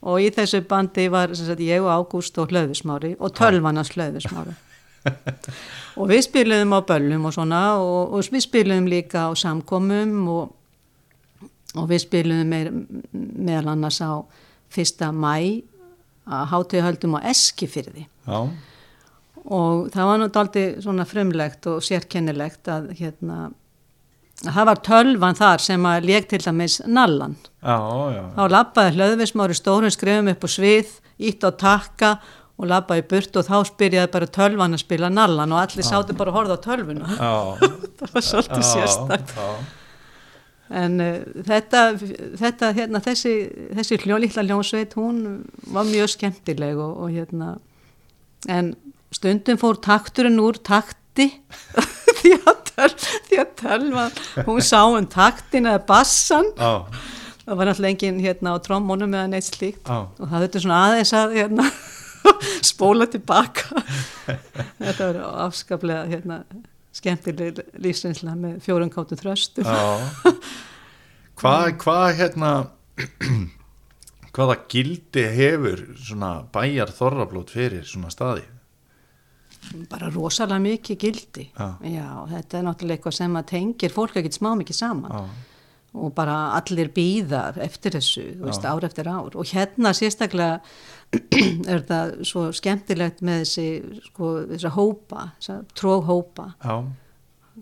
[0.00, 4.54] Og í þessu bandi var sagt, ég og Ágúst og Hlöðusmári og tölvanans Hlöðusmári.
[6.00, 10.50] Og við spilum á böllum og svona og, og við spilum líka á samkomum og,
[11.76, 12.72] og við spilum meir,
[13.12, 14.20] meðal annars á
[14.70, 15.62] fyrsta mæ
[16.30, 18.04] að hátíðahöldum á Eskifyrði.
[18.28, 18.40] Já,
[19.50, 23.48] og það var nú daldi svona frumlegt og sérkennilegt að hérna
[24.40, 27.36] að það var tölvan þar sem að lék til dæmis nallan.
[27.60, 27.76] já,
[28.14, 28.22] já.
[28.36, 32.10] Þá lappaði hlöðvismári stórum skrifum upp á svið, ítt á takka
[32.60, 36.32] og lappaði burt og þá spyrjaði bara tölvan að spila nallan og allir sátu bara
[36.32, 37.12] að horfa á tölvuna.
[38.00, 39.36] Það var svolítið sérstakt.
[39.36, 39.48] Já,
[40.70, 41.80] En uh, þetta,
[42.38, 43.32] þetta hérna, þessi,
[43.74, 45.40] þessi hljó, litla ljónsveit, hún
[45.74, 47.56] var mjög skemmtileg og, og hérna,
[48.46, 48.76] en
[49.14, 51.32] stundum fór takturinn úr takti.
[52.20, 52.94] Því að,
[53.26, 54.02] því að tölva,
[54.44, 56.84] hún sá um taktin eða bassan, já,
[57.46, 59.80] það var náttúrulega engin hérna á trommónum eða neitt slíkt.
[59.88, 61.66] Já, og það þurfti svona aðeins að hérna,
[62.70, 63.84] spóla tilbaka.
[64.82, 66.42] þetta var afskaplega hérna,
[66.96, 69.66] skemmtileg lífsreynsla með fjórum kátum þröstum.
[69.66, 70.34] já.
[71.40, 72.52] Hvað, hvað hérna,
[74.36, 78.44] hvaða gildi hefur svona bæjar þorrablót fyrir svona staði?
[79.90, 81.66] bara rosalega mikið gildi Já.
[82.30, 85.49] þetta er náttúrulega eitthvað sem að tengir fólk ekkert smá mikið saman Já,
[85.90, 89.34] og bara allir býðar eftir þessu, veist, ár eftir ár.
[89.34, 90.60] Og hérna sérstaklega
[91.72, 93.68] er það svo skemmtilegt með þessi,
[94.06, 95.24] sko, þessa hópa
[96.62, 96.76] já,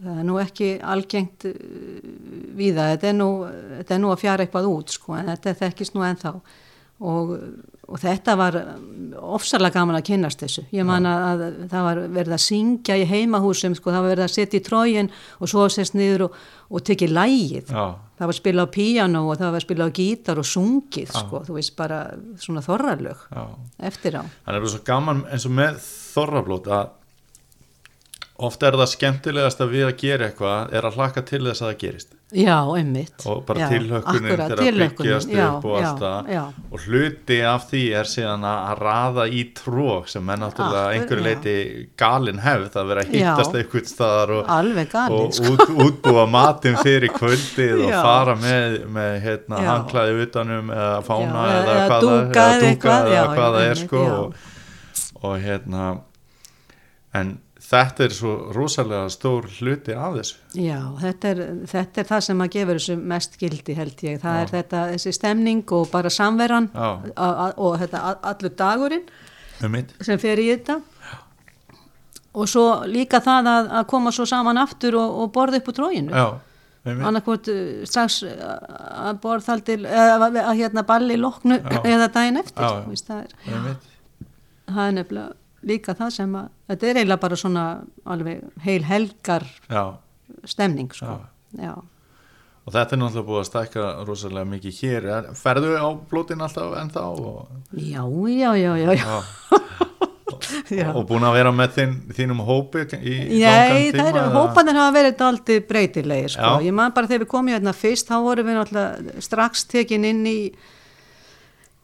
[0.02, 1.54] það er nú ekki algengt uh,
[2.58, 3.30] víða, þetta er nú
[3.78, 6.34] þetta er nú að fjara eitthvað út, sko en þetta þekkist nú ennþá
[6.98, 7.30] og,
[7.86, 12.00] og þetta var um, ofsalega gaman að kynnast þessu, ég man að, að það var
[12.16, 15.68] verið að syngja í heimahúsum sko, það var verið að setja í trógin og svo
[15.72, 16.36] sérst niður og,
[16.74, 17.84] og tekið lægið já,
[18.18, 21.58] það var spilað á píano og það var spilað á gítar og sungið, sko, þú
[21.60, 22.02] veist bara
[22.42, 23.42] svona þorralög já.
[23.90, 24.22] eftir á.
[24.26, 26.94] Það er bara svo gaman eins og með þorrablót að
[28.48, 31.70] ofta er það skemmtilegast að við að gera eitthvað er að hlaka til þess að
[31.70, 33.22] það gerist Já, einmitt.
[33.24, 36.26] og bara Já, tilhökkunin akkúrat, þegar að byggjast já, upp og allt það
[36.76, 40.98] og hluti af því er síðan að að raða í trók sem er náttúrulega Akkur-
[40.98, 41.54] einhverju leiti
[41.96, 43.30] galin hefð að vera að Já.
[43.32, 45.54] hittast einhvern staðar og, galið, og sko.
[45.54, 49.70] út, útbúa matinn fyrir kvöldið og fara með, með hérna, Já.
[49.72, 54.34] hanglaði utanum eða fána eða, eða dúka eða eitthvað, hvað það er sko og,
[55.24, 55.88] og hérna
[57.16, 57.38] en
[57.68, 62.44] þetta er svo rosalega stór hluti af þessu Já, þetta er, þetta er það sem
[62.44, 64.20] að gefur þessu mest gildi held ég.
[64.22, 66.88] Það er þetta, þessi stemning og bara samveran Já.
[67.56, 69.08] og þetta allur dagurinn
[69.64, 70.78] um sem fer í þetta.
[72.38, 75.76] Og svo líka það að, að koma svo saman aftur og, og borða upp úr
[75.78, 76.12] tróginu.
[76.14, 76.28] já,
[76.84, 78.30] um mitt annarkvort uh, strax uh,
[79.10, 81.80] að eða að, hérna balli loknu Já.
[81.84, 82.62] eða daginn eftir.
[82.62, 83.02] Já, já.
[83.08, 87.64] Það, er, um það er nefnilega líka það sem að, þetta er eiginlega bara svona
[88.06, 89.98] alveg heil helgar já
[90.48, 91.18] stemning sko.
[91.58, 91.74] Já.
[92.68, 95.06] Og þetta er náttúrulega búið að stækka rosalega mikið hér.
[95.14, 99.14] Er, ferðu á blótin alltaf ennþá og, Já, já, já, já, já.
[100.92, 104.26] og búin að vera með þín, þínum hópi í langan tíma?
[104.36, 106.58] hópanir hafa verið aldrei breytilegir, sko.
[106.66, 110.20] Ég man bara þegar við komum hérna fyrst, þá vorum við náttúrulega strax tekin inn
[110.28, 110.36] í,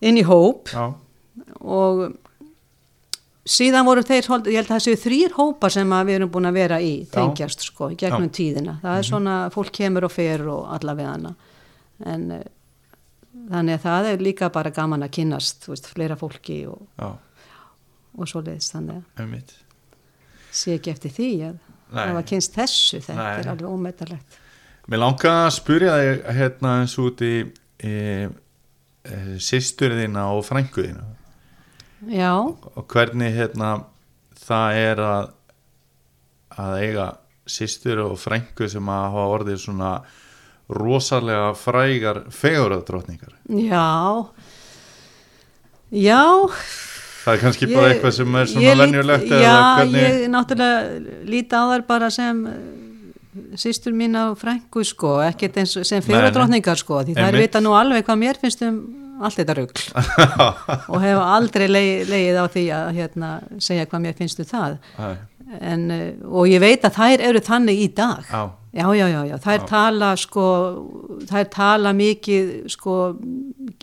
[0.04, 0.90] inn í hóp Já,
[1.64, 2.04] og
[3.44, 6.58] síðan voru þeir, ég held að það séu þrýr hópar sem við erum búin að
[6.58, 8.34] vera í, tengjast, sko, gegnum Já.
[8.38, 8.78] Tíðina.
[8.82, 11.34] Það er svona, fólk kemur og fer og allavega.
[12.04, 12.46] En uh,
[13.50, 18.30] þannig að það er líka bara gaman að kynnast, þú veist, fleira fólki og, og
[18.30, 19.54] svo leiðist, þannig að
[20.54, 21.58] sé ekki eftir því að
[21.90, 23.34] það var kynst þessu, þetta Nei.
[23.40, 24.40] er alveg ómetalegt.
[24.90, 31.06] Mér langar að spyrja þig hérna eins út í e, e, sýsturðina og frænguðina
[32.10, 32.32] Já,
[32.76, 33.84] og hvernig hérna
[34.44, 35.30] það er að
[36.54, 37.06] að eiga
[37.50, 39.90] sýstur og frængu sem að hafa orðið svona
[40.74, 43.34] rosalega frægar fegurðardrottningar.
[43.48, 44.26] já,
[45.92, 46.22] já.
[47.24, 50.00] Það er kannski bara Ég- eitthvað sem er svona eða Já, hvernig...
[50.04, 50.80] ég náttúrulega
[51.24, 52.58] líti á þær bara sem eh,
[53.56, 57.60] sýstur mín á frængu sko, ekkert eins sem fyrir drottningar sko, því það er vita
[57.64, 59.84] nú alveg hvað mér finnst um allt þetta rugl.
[60.92, 63.30] Og hef aldrei leið, leið á því að hérna,
[63.62, 64.76] segja hvað mér finnst um það.
[65.60, 68.24] En, uh, og ég veit að þær eru þannig í dag.
[68.26, 68.42] Já.
[68.74, 69.34] já, já, já, já.
[69.44, 70.46] þær tala sko,
[71.30, 73.00] þær tala mikið sko,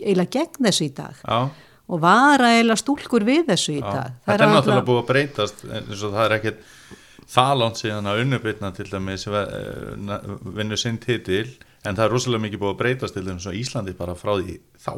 [0.01, 1.21] eiginlega gegn þessu í dag.
[1.21, 3.87] Já, og vara eiginlega stúlkur við þessu í já.
[3.87, 4.19] dag.
[4.27, 6.69] Þetta er náttúrulega búið að breytast eins og það er ekkert
[7.31, 10.21] það langt síðan að unnubitna til dæmis eh, na-
[10.57, 11.47] vinnu sinn titil
[11.85, 14.57] en það er rosalega mikið búið að breytast til dæmis á Íslandi bara frá því
[14.81, 14.93] þá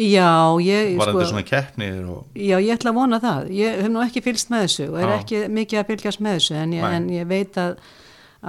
[0.00, 0.28] já,
[0.64, 3.48] ég, var þetta sko, svona keppnir og já, ég ætla að vona það.
[3.60, 5.16] Ég hef nú ekki fylgst með þessu og er Já.
[5.20, 7.74] ekki mikið að fylgjast með þessu en ég, en ég veit að,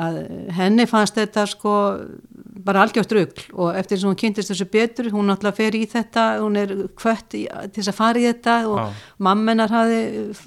[0.06, 0.20] að
[0.58, 1.74] henni fannst þetta sko
[2.62, 6.26] bara algjört rugl og eftir sem hún kynntist þessu betur, hún náttúrulega fer í þetta
[6.44, 8.86] hún er kvött í, til þess að fara í þetta og Já.
[9.28, 10.02] mammenar hafi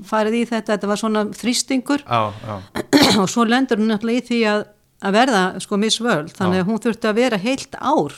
[0.06, 2.54] farið í þetta, þetta var svona þrýstingur Já, já,
[3.22, 4.64] og svo lendur hún náttúrulega í því að,
[5.04, 8.16] að verða sko Miss World, þannig að hún þurfti að vera heilt ár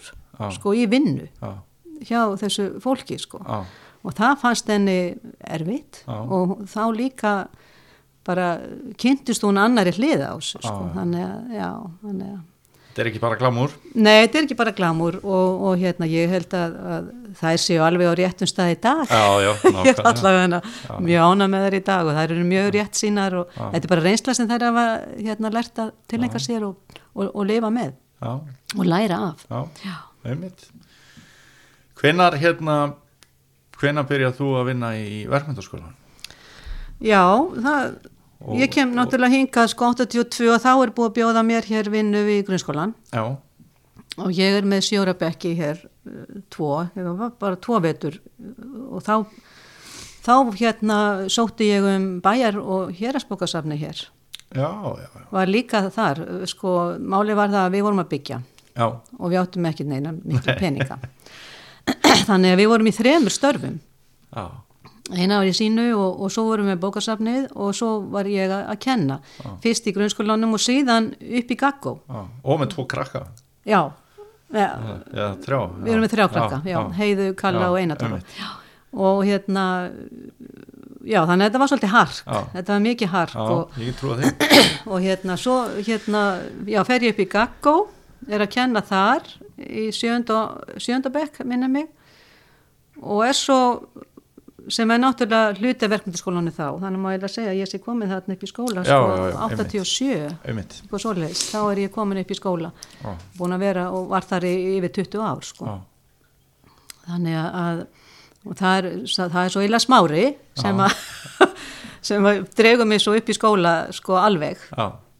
[0.52, 1.30] sko í vinnu.
[1.40, 1.54] Já,
[2.04, 3.40] hjá þessu fólki sko.
[3.44, 3.62] Já,
[4.06, 4.98] og það fannst henni
[5.42, 6.18] erfitt Já.
[6.22, 7.36] og þá líka
[8.26, 8.56] bara
[8.98, 10.92] kynntist hún annari hliða á þessu sko, já.
[10.98, 11.70] þannig að, já,
[12.02, 12.44] þannig að
[12.86, 16.30] þetta er ekki bara glamúr Nei, þetta er ekki bara glamúr og, og hérna ég
[16.32, 19.02] held að, að þær séu alveg á réttum stað í dag.
[19.10, 19.50] Já, já,
[19.84, 20.60] ég er allavega
[21.04, 23.66] mjög ána með þær í dag og þær eru mjög rétt sínar og Já.
[23.74, 24.86] þetta er bara reynsla sem þær hafa
[25.18, 27.92] hérna lært að tilengja sér og, og, og lifa með
[28.24, 28.32] Já,
[28.78, 29.46] og læra af.
[29.52, 29.96] Já, Já.
[32.06, 32.76] Hvenar hérna
[33.80, 35.94] hvenar byrjað þú að vinna í verkmyndaskólan?
[37.02, 37.22] Já,
[37.60, 37.96] það,
[38.40, 41.90] Og- ég kem náttúrulega hingað sko 82 og þá er búið að bjóða mér hér
[41.90, 43.24] vinnu við grunnskólan Já,
[44.16, 46.86] og ég er með sjórabekki hér uh, tvo,
[47.40, 48.20] bara tvo vetur.
[48.88, 49.26] Og þá
[50.26, 54.06] þá hérna sótti ég um bæjar og hérasbókasafni hér.
[54.54, 58.10] Já, já, já, var líka þar, uh, sko máli var það að við vorum að
[58.14, 58.40] byggja.
[58.76, 58.86] Já,
[59.18, 60.98] og við áttum ekki neina miklu peninga
[62.28, 63.76] þannig að við vorum í þremur störfum.
[64.36, 64.46] Já,
[65.14, 68.72] eina var í sínu og, og svo vorum við bókasafnið og svo var ég að,
[68.82, 69.20] kenna.
[69.62, 71.98] Fyrst í grunnskólanum og síðan upp í Gaggó.
[72.10, 72.24] Já.
[72.42, 73.26] Og með tvo krakka.
[73.66, 73.80] Já,
[74.54, 74.68] ja,
[75.10, 78.20] Já, þrjá við erum með þrjá krakka já, Heiðu, Kalla og Einatóra
[78.96, 79.64] og hérna
[81.06, 82.20] já, þannig að þetta var svolítið hark.
[82.22, 82.38] Já.
[82.52, 84.04] þetta var mikið hark Já, og, ég
[84.92, 86.22] og hérna svo hérna,
[86.70, 87.74] já, fer ég upp í Gaggó
[88.30, 89.26] er að kenna þar
[89.58, 90.42] í sjönda,
[90.82, 91.88] sjönda bekk, minna mig.
[93.02, 93.58] Og er svo
[94.72, 97.78] sem er náttúrulega hluti af verkmyndaskólanu þá, þannig má ég að segja að ég sé
[97.82, 100.78] komin þarna upp í skóla Já, sko, já, já, 87 Einmitt.
[100.80, 102.72] Sko svoleiðis, þá er ég komin upp í skóla
[103.38, 105.76] búin að vera og var þar í, yfir 20 ár sko.
[107.06, 107.84] þannig að
[108.56, 110.24] það er, það er svo illa smári
[110.58, 110.98] sem að
[112.08, 114.58] sem að dregur mig svo upp í skóla sko alveg.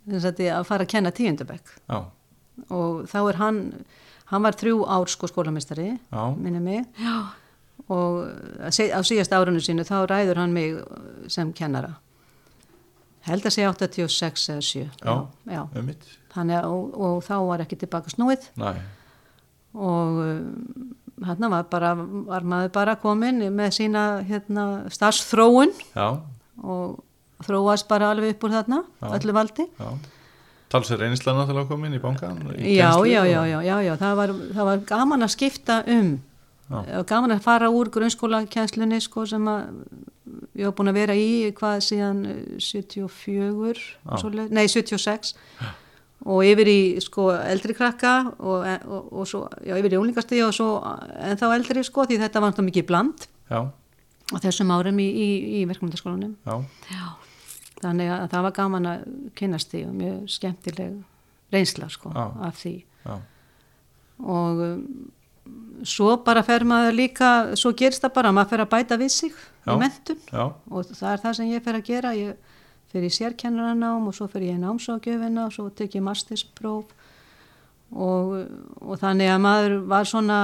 [0.07, 1.73] Þess að, að fara að kenna tíundabæk
[2.73, 3.63] og þá er hann
[4.33, 6.23] hann var þrjú ár sko skólamistari Já.
[6.37, 7.17] minni mig já.
[7.89, 8.27] og
[8.63, 10.77] á sí- á síðast árunum sínu þá ræður hann mig
[11.29, 11.95] sem kennara
[13.27, 15.17] held að segja 86 eða 7 já,
[15.51, 15.63] já.
[16.37, 18.75] Þannig, og, og þá var ekki tilbaka snúið Næ,
[19.75, 20.19] og
[21.27, 21.95] hérna var, bara,
[22.29, 26.09] var maður bara komin með sína hérna, starfsþróun já,
[26.63, 26.99] og
[27.47, 29.09] þróast bara alveg upp úr þarna, Já.
[29.19, 29.67] öllu valdi.
[29.81, 29.89] já
[30.73, 34.33] Talsverð reynsla náttúrulega komin í bankan í Já, já, já, já, já, já, það var,
[34.57, 36.09] það var gaman að skipta um,
[36.67, 37.03] Já.
[37.07, 39.69] gaman að fara úr grunnskólakennslunni sko sem að
[40.59, 44.17] ég var búin að vera í hvað síðan eh, 74, Já.
[44.19, 45.37] svoleið, nei 76
[46.27, 50.55] og yfir í sko eldri krakka og, og, og svo, já yfir í unglingastíði og
[50.57, 53.61] svo en þá eldri sko því þetta var náttúrulega mikið bland Já,
[54.35, 55.29] á þessum árum í, í,
[55.61, 56.35] í verkmyndaskólanum.
[56.43, 56.57] já,
[56.91, 57.05] Já,
[57.83, 59.05] þannig að það var gaman að
[59.39, 60.97] kynast því og mjög skemmtileg
[61.55, 62.25] reynsla sko Já.
[62.49, 62.75] af því.
[63.07, 63.17] Já,
[64.27, 64.83] og um,
[65.87, 69.33] svo bara fer maður líka, svo gerist það bara, maður fer að bæta við sig
[69.37, 69.75] Já.
[69.75, 70.23] í mentun
[70.73, 72.55] og það er það sem ég fer að gera, ég
[72.93, 76.95] fer í sérkennaranám og svo fer ég í námsókjöfina og svo tek ég masterspróf.
[77.87, 78.33] Og,
[78.83, 80.39] og þannig að maður var svona,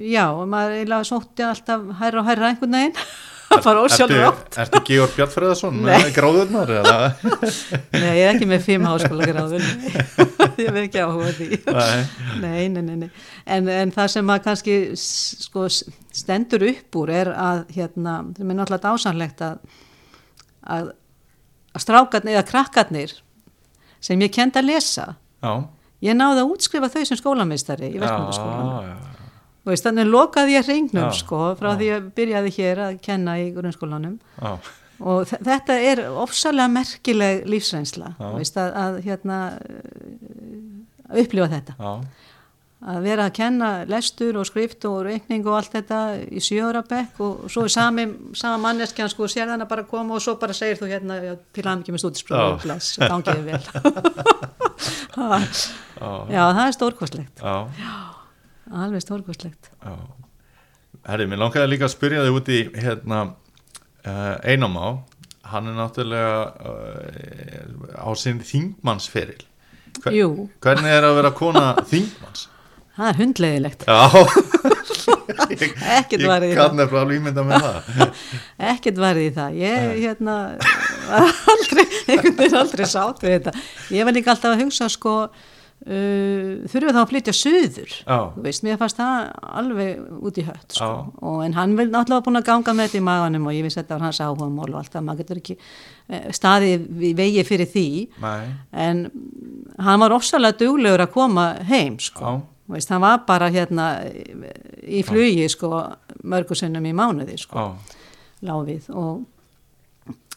[0.00, 2.94] já, maður eiginlega sótti alltaf hærra og hærra einhvern veginn,
[3.64, 4.58] bara ósjálfrátt.
[4.62, 5.90] Ertu, Georg Bjartfreðarsson Nei.
[5.92, 6.72] með gráðurnar?
[6.80, 6.96] eða?
[8.02, 9.66] Nei, ég er ekki með fimm háskóla gráður,
[10.64, 11.48] ég veit ekki áhuga því.
[12.42, 13.10] Nei, Nei, nei, nei.
[13.44, 15.68] En, en það sem að kannski sko,
[16.16, 19.78] stendur upp úr er að hérna, sem er náttúrulega dásanlegt að,
[20.76, 20.92] að,
[21.76, 23.16] að strákarnir eða krakkarnir
[24.02, 25.08] sem ég kendi að lesa,
[25.42, 25.54] já
[26.04, 28.96] ég náði að útskrifa þau sem skólameistari í verkmyndaskólanum.
[29.66, 31.78] Veist, þannig lokaði ég hringnum sko frá já.
[31.80, 34.18] því að byrjaði hér að kenna í grunnskólanum.
[34.38, 34.52] Já,
[35.00, 39.40] og þe- þetta er ofsalega merkileg lífsreynsla veist, að, að hérna
[41.10, 41.74] að upplifa þetta.
[41.80, 41.92] Já,
[42.86, 47.20] að vera að kenna lestur og skrift og reikning og allt þetta í sjöra bekk
[47.24, 48.06] og svo er sami,
[48.40, 51.18] sama manneskjan sko sér þannig bara að koma og svo bara segir þú hérna
[51.56, 53.62] pílaðum ekki með bless, gangiði vel.
[56.30, 57.40] Já, það er stórkostlegt.
[57.40, 57.56] Já,
[58.72, 59.70] alveg stórkostlegt.
[59.84, 59.94] Já.
[61.06, 64.88] Herri, mér langaði líka að spyrja þig út í hérna uh, Einamá,
[65.46, 69.44] hann er náttúrulega uh, á sinn þingmannsferil.
[70.02, 70.30] Hver- Jú,
[70.64, 72.48] Hvernig er að vera kona þingmanns?
[72.96, 73.96] það er hundlegilegt Já,
[76.00, 76.78] ekkert varðið í það.
[78.72, 79.58] ekkert varðið í það.
[79.60, 80.36] Ég hérna
[81.10, 81.84] var aldrei,
[82.56, 83.52] aldrei sátt við þetta.
[83.94, 85.14] Ég var líka alltaf að hugsa sko
[85.84, 88.18] uh, þurfum við þá að flytja suður Já.
[88.34, 89.28] þú veist, mér fannst það
[89.62, 90.00] alveg
[90.30, 90.88] út í hött sko.
[90.88, 91.20] Já.
[91.30, 93.80] og, en hann vil náttúrulega búin að ganga með þetta í maganum og ég vissi
[93.80, 97.72] þetta var hans áhugamál og allt það, maður getur ekki uh, staðið í vegi fyrir
[97.74, 97.86] því
[98.24, 98.50] Nei,
[98.86, 99.06] en
[99.86, 102.38] hann var ofsalega duglegur að koma heim sko.
[102.66, 103.84] Þú veist, hann var bara hérna
[104.82, 105.84] í flugi sko,
[106.26, 107.68] mörgusinnum í mánuði sko
[108.44, 109.24] láfið og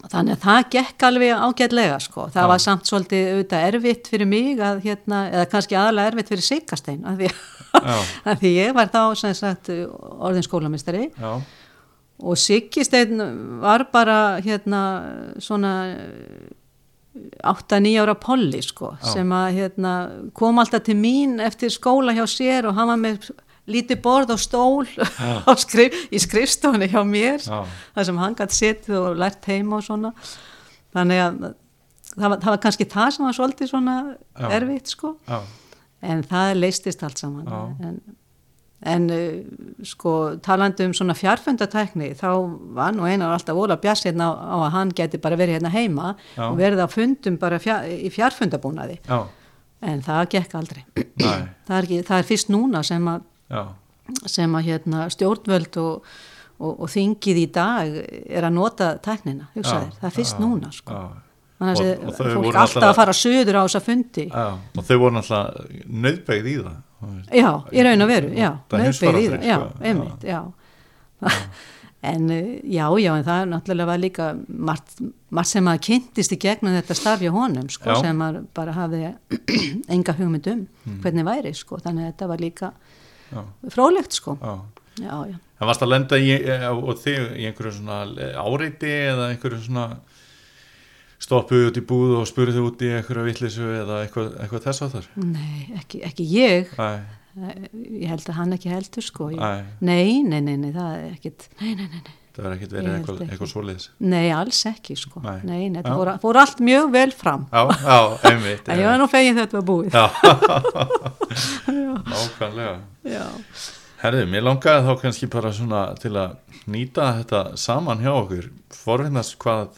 [0.09, 2.28] þannig að það gekk alveg ágætlega sko.
[2.34, 2.49] það Já.
[2.53, 7.01] var samt svolítið auðvitað erfitt fyrir mig að hérna, eða kannski aðalega erfitt fyrir Siggastein
[7.09, 7.32] að því,
[7.74, 7.97] Já.
[8.32, 9.01] að því ég var þá
[9.41, 11.34] sagt orðin skólamistari já,
[12.20, 13.20] og Siggistein
[13.63, 14.82] var bara hérna
[15.43, 15.74] svona
[17.43, 19.93] 8-9 ára polli sko sem að hérna
[20.38, 23.30] kom alltaf til mín eftir skóla hjá sér og hann var með
[23.70, 24.86] lítið borð og stól
[25.49, 27.63] á skrif, í skrifstofunni hjá mér Já.
[27.95, 30.13] þar sem hann gætt sitt og lært heima og svona.
[30.95, 31.41] Þannig að
[32.15, 34.47] það var, það var kannski það sem var svolítið svona Já.
[34.59, 35.15] erfitt sko.
[36.01, 37.49] En það leistist allt saman.
[37.84, 37.97] En,
[38.89, 39.24] en uh,
[39.84, 40.13] sko
[40.45, 42.30] talandi um svona fjarfundatækni þá
[42.78, 45.74] var nú einar alltaf vola bjast hérna á, á að hann geti bara verið hérna
[45.74, 49.01] heima og verið á fundum bara fjár, í fjarfundabúnaði.
[49.03, 49.20] Já,
[49.91, 50.86] en það gekk aldrei.
[51.70, 53.64] Það er, ekki, það er fyrst núna sem að, já,
[54.26, 56.04] sem að hérna, stjórnvöld og,
[56.60, 57.97] og, og þingið í dag
[58.30, 60.93] er að nota tæknina Já, hugsaðir, það er fyrst já, núna sko.
[60.93, 61.26] já.
[61.60, 64.26] þannig Og- að og þau fólk voru alltaf náttúrulega- að fara söður á þessa fundi
[64.30, 64.45] já,
[64.78, 66.78] og þau voru náttúrulega nöðbegð í það.
[67.32, 70.39] Já, í raun og veru, já, Það nauðbeygð í það, já, sko, einmitt, já.
[72.02, 75.02] En uh, já, já, en það er náttúrulega var líka margt,
[75.36, 77.97] margt sem að kynntist í gegnum þetta starfi á honum, sko, Já.
[78.06, 79.02] sem að bara hafði
[79.97, 81.02] enga hugmynd um Mm.
[81.04, 82.70] hvernig væri, sko, þannig að þetta var líka
[83.30, 83.44] Já,
[83.76, 84.38] fróðlegt, sko.
[84.42, 84.56] já.
[85.00, 85.36] Já, já.
[85.60, 88.00] En varst að lenda í, eh, og þig í einhverju svona
[88.40, 89.86] áreiti eða einhverju svona
[91.20, 94.94] stoppuð út í búð og spurðu út í einhverju vittlisu eða eitthvað, eitthvað þess að
[94.96, 95.10] þar?
[95.24, 97.00] Nei, ekki, ekki ég, Nei,
[97.40, 97.68] Eh,
[98.02, 99.30] ég held að hann ekki heldur, sko.
[99.32, 99.66] Ég, Nei.
[99.86, 102.16] nei, nei, nei, nei, það er ekkit, nei, nei, nei, nei.
[102.40, 103.88] Það verður ekkert verið eitthvað, eitthvað svoleiðis.
[104.12, 105.22] Nei, alls ekki, sko.
[105.26, 105.40] Nei.
[105.44, 107.44] Nei, nei, það fór, fór allt mjög vel fram.
[107.52, 107.98] Já, já,
[108.30, 108.70] einmitt.
[108.70, 109.98] En ég var nú fegin þetta var búið.
[109.98, 110.06] Já,
[112.08, 112.78] nákvæmlega.
[113.16, 113.26] Já.
[114.00, 116.38] Herði, mér langaði þá kannski bara svona til að
[116.72, 118.48] nýta þetta saman hjá okkur.
[118.72, 119.76] Forfinnast hvað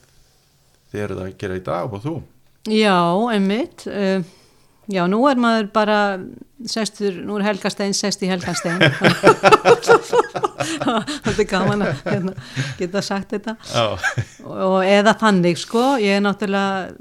[0.91, 2.15] þið eruð að gera í dag og þú.
[2.69, 2.97] Já,
[3.33, 3.87] einmitt.
[3.89, 4.21] Uh,
[4.91, 5.97] já, nú er maður bara
[6.69, 8.81] sestur, nú er Helgastein sest í Helgastein.
[11.21, 12.33] Þetta er gaman að hérna,
[12.79, 13.55] geta sagt þetta.
[13.71, 13.85] Já,
[14.45, 16.91] Og eða þannig, sko, ég er náttúrulega,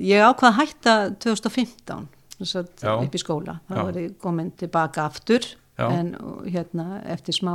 [0.00, 2.08] ég ákvað að hætta 2015
[2.40, 2.92] þess að Já.
[2.96, 3.54] upp í skóla.
[3.60, 3.74] Já.
[3.74, 5.46] Það var ég komin tilbaka aftur
[5.76, 5.86] Já.
[5.92, 6.12] en
[6.48, 7.54] hérna eftir smá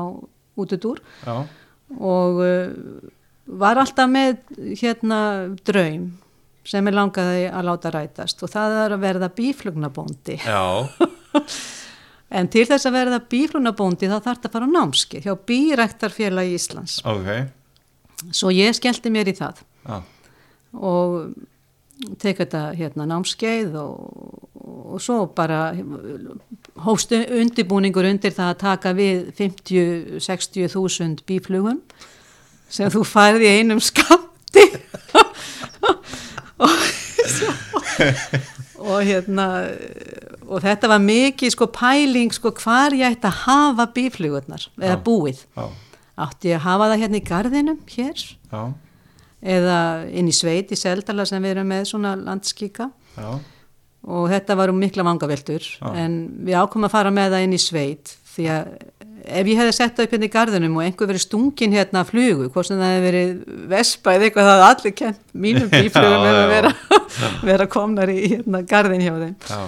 [0.56, 1.42] útudúr já,
[2.00, 2.70] og uh,
[3.60, 4.38] var alltaf með
[4.80, 5.20] hérna
[5.68, 6.06] draum
[6.66, 8.44] sem ég langaði að láta rætast.
[8.46, 10.62] Og það er að verða bíflugnabóndi já,
[12.38, 16.56] en til þess að verða bíflugnabóndi þá þarf það að fara á námski hjá Bíræktarfélagi
[16.58, 17.00] Íslands.
[17.06, 17.30] Ok,
[18.32, 19.62] svo ég skellti mér í það.
[19.86, 20.00] Já,
[20.76, 21.36] og
[22.20, 25.70] tek þetta hérna námskeið og, og svo bara
[26.86, 31.80] hófst undibúningur undir það að taka við 50-60 þúsund bíflugum
[32.72, 34.66] sem þú færði einum skamti
[35.16, 35.22] og,
[38.92, 39.48] og hérna
[40.46, 45.42] og þetta var mikið sko pæling sko hvar ég ætti að hafa bíflugurnar eða búið.
[45.58, 45.66] Já,
[46.28, 48.26] átti ég að hafa það hérna í garðinum hér?
[48.52, 48.62] Já,
[49.56, 49.80] eða
[50.14, 53.30] inn í sveit í Seldala sem við erum með svona landskika já,
[54.06, 57.62] og þetta var um mikla vangaveltur en við ákomum að fara með það inn í
[57.62, 58.72] sveit því að
[59.26, 62.50] ef ég hefði sett upp hérna í garðunum og einhver verið stungin hérna að flugu,
[62.54, 63.32] hvort sem það hefði verið
[63.72, 66.74] vespa eða eitthvað, það hefði allir kent mínum bíflugum ef að vera,
[67.52, 69.36] vera komnar í hérna garðin hjá þeim.
[69.50, 69.62] Já,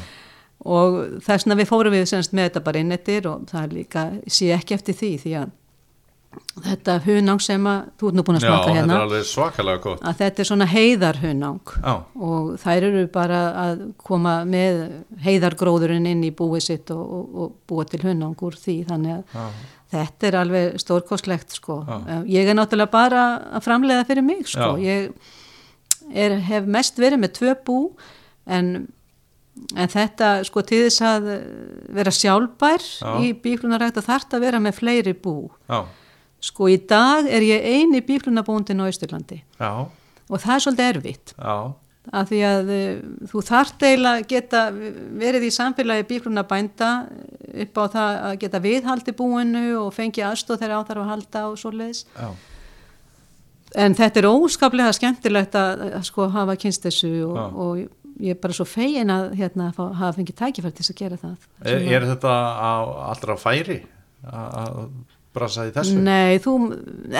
[0.67, 4.09] og þess vegna við fórum við semst með þetta bara inn eftir og það líka,
[4.27, 5.55] sé ekki eftir því því að
[6.65, 10.01] þetta hunang sem að þú ert nú búin að Já, smaka þetta hérna er gott.
[10.01, 11.93] að þetta er svona heiðarhunang Já,
[12.27, 14.81] og þær eru bara að koma með
[15.25, 19.37] heiðargróðurinn inn í búið sitt og, og, og búa til hunang úr því þannig að
[19.37, 19.47] já,
[19.95, 21.79] þetta er alveg stórkostlegt sko.
[22.27, 23.25] Ég er náttúrulega bara
[23.55, 24.73] að framleiða fyrir mig sko.
[24.75, 24.83] Já.
[24.83, 27.77] Ég er, hef mest verið með tvö bú
[28.47, 28.73] en,
[29.75, 31.29] en þetta sko til þess að
[31.95, 33.13] vera sjálfbær Já.
[33.23, 35.37] í bíflunarækt og þarf að vera með fleiri bú.
[35.69, 35.85] já,
[36.43, 39.41] Sko í dag er ég eini bíflunabúndin á Austurlandi.
[39.57, 39.71] Já,
[40.27, 41.33] og það er svolítið erfitt.
[41.37, 41.55] Já,
[42.07, 42.91] af því að uh,
[43.31, 44.61] þú þarft eiginlega geta
[45.23, 46.91] verið í samfélagi bífluna bænda
[47.65, 51.43] upp á það að geta viðhaldi búinu og fengi aðstóð þegar á þarf að halda
[51.49, 52.05] og svo leiðis.
[53.75, 57.81] En þetta er óskaplega skemmtilegt að, að sko hafa kynst þessu og, og
[58.23, 61.35] ég er bara svo fegin að hérna, hafa fengið tækifært til að gera það.
[61.65, 62.73] Er, er þetta á
[63.11, 63.81] allra færi?
[64.27, 64.87] Að
[65.37, 65.97] að brasa í þessu?
[66.03, 66.53] Nei, þú,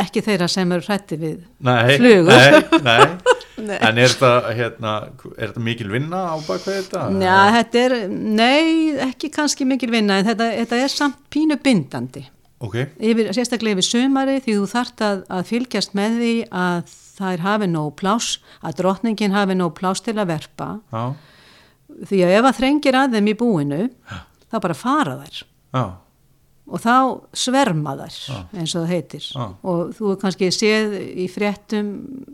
[0.03, 1.41] ekki þeirra sem eru hrætti við.
[1.67, 2.31] Nei, Flugur.
[2.33, 3.35] nei, nei.
[3.57, 3.73] Nei.
[3.81, 4.91] En er þetta, hérna,
[5.33, 7.07] er þetta mikil vinna á bakveg þetta?
[7.23, 12.21] Já, þetta er, nei, ekki kannski mikil vinna en þetta, þetta er samt pínu bindandi.
[12.61, 17.43] Ok, yfir, sérstaklega yfir sumari því þú þart að, að fylgjast með því að þær
[17.45, 18.29] hafi nóg plás,
[18.65, 21.03] að drottningin hafi nóg plás til að verpa já,
[22.09, 23.79] því að ef að þrengir að þeim í búinu
[24.49, 25.83] þá bara fara þær já,
[26.67, 26.95] og þá
[27.37, 28.15] sverma þær
[28.59, 29.45] eins og það heitir Já.
[29.71, 31.91] og þú er kannski séð í fréttum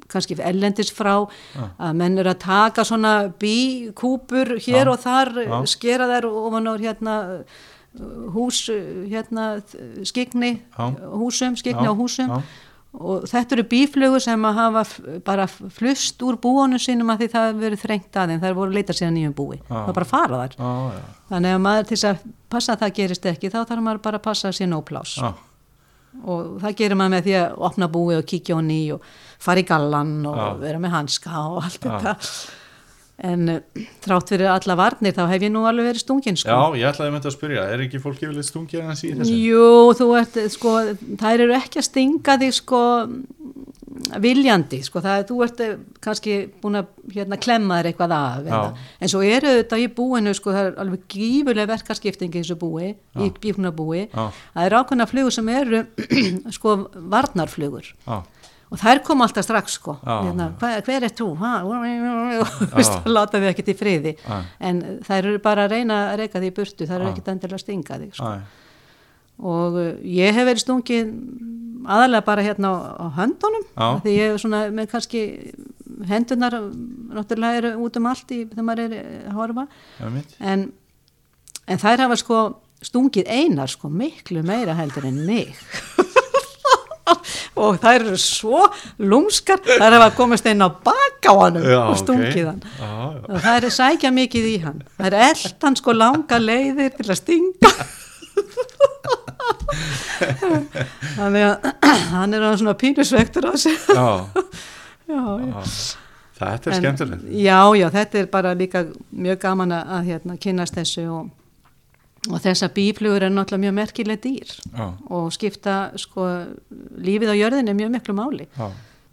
[0.09, 4.91] kannski ellendis frá að menn eru að taka svona bíkúpur hér Já.
[4.95, 5.55] og þar Já.
[5.69, 7.15] skera þær ofan á hérna
[8.33, 8.65] hús
[9.09, 9.61] hérna
[10.01, 10.85] skikni Já.
[11.13, 12.41] húsum, skikni á húsum.
[12.93, 14.83] Og þetta eru bíflugur sem að hafa
[15.25, 18.57] bara flust úr búanum sínum að því það hefur verið þrengt að þeim, það er
[18.59, 19.57] voru að leita sér nýjum búi.
[19.69, 22.23] Það er bara að fara þar já, já, Þannig að maður til þess að
[22.53, 25.15] passa að það gerist ekki, þá þarf maður bara að passa að sé nóg plás.
[25.17, 25.33] já,
[26.23, 29.07] Og það gerir maður með því að opna búi og kíkja honni og
[29.41, 32.13] fara í gallan og vera með hanska og allt þetta.
[33.23, 36.51] En uh, þrátt fyrir alla varnir þá hef ég nú alveg verið stungin sko.
[36.51, 39.37] já, ég ætlaði að mynda að spyrja, er ekki fólk yfirleitt stungið hans í þessu?
[39.39, 39.69] Jú,
[39.99, 40.73] þú ert, sko,
[41.21, 42.81] þær eru ekki að stinga þig, sko,
[44.23, 48.49] viljandi, sko, það er, þú ert eh, kannski búin að, hérna, klemma þér eitthvað af,
[48.49, 48.59] Já.
[48.99, 52.93] en svo eru þetta í búinu, sko, það er alveg gífuleg verkarskipting í þessu búi,
[53.23, 54.27] í bífnabúi, Já.
[54.55, 55.83] það er ákveðna flugur sem eru,
[56.57, 56.77] sko,
[57.13, 58.17] varnarflugur Já,
[58.73, 60.15] og þær kom alltaf strax, sko, Já.
[60.25, 61.29] hérna, hver, hver er þú,
[62.73, 64.41] veist, láta þig ekkert í friði, Já.
[64.69, 67.59] en þær eru bara að reyna að reyka því í burtu, þær eru ekkert endilega
[67.59, 68.33] að stinga þig, sko.
[69.43, 71.13] Og uh, ég hef verið stungið
[71.89, 73.63] aðalega bara hérna á, á höndunum
[74.03, 75.23] því ég hef svona með kannski
[76.07, 76.55] hendunar
[77.13, 79.65] náttúrulega eru út um allt í, þegar maður er eh, að horfa.
[80.39, 80.67] En,
[81.67, 82.39] en þær hafa sko
[82.83, 85.53] stungið einar sko miklu meira heldur en mig
[87.63, 88.67] og þær eru svo
[88.99, 92.61] lúmskar þær hafa komist inn á baka á hann og stungið hann.
[92.79, 94.79] Já, já, og það er sækja mikið í hann.
[94.99, 97.73] Það er eldan sko langa leiðir til að stinga.
[101.17, 101.67] Þannig að
[102.13, 104.07] hann er orðinn svona pínusvektur á sig já,
[105.09, 105.61] já.
[106.43, 107.23] Þetta er skemmtilegt.
[107.29, 111.29] já, já, þetta er bara líka mjög gaman að hérna, kynast þessu og,
[112.31, 114.51] og þessa bíflugur er náttúrulega mjög merkileg dýr.
[114.71, 116.27] Já, og skipta sko
[117.03, 118.47] lífið á jörðinni mjög miklu máli.
[118.55, 118.69] Já,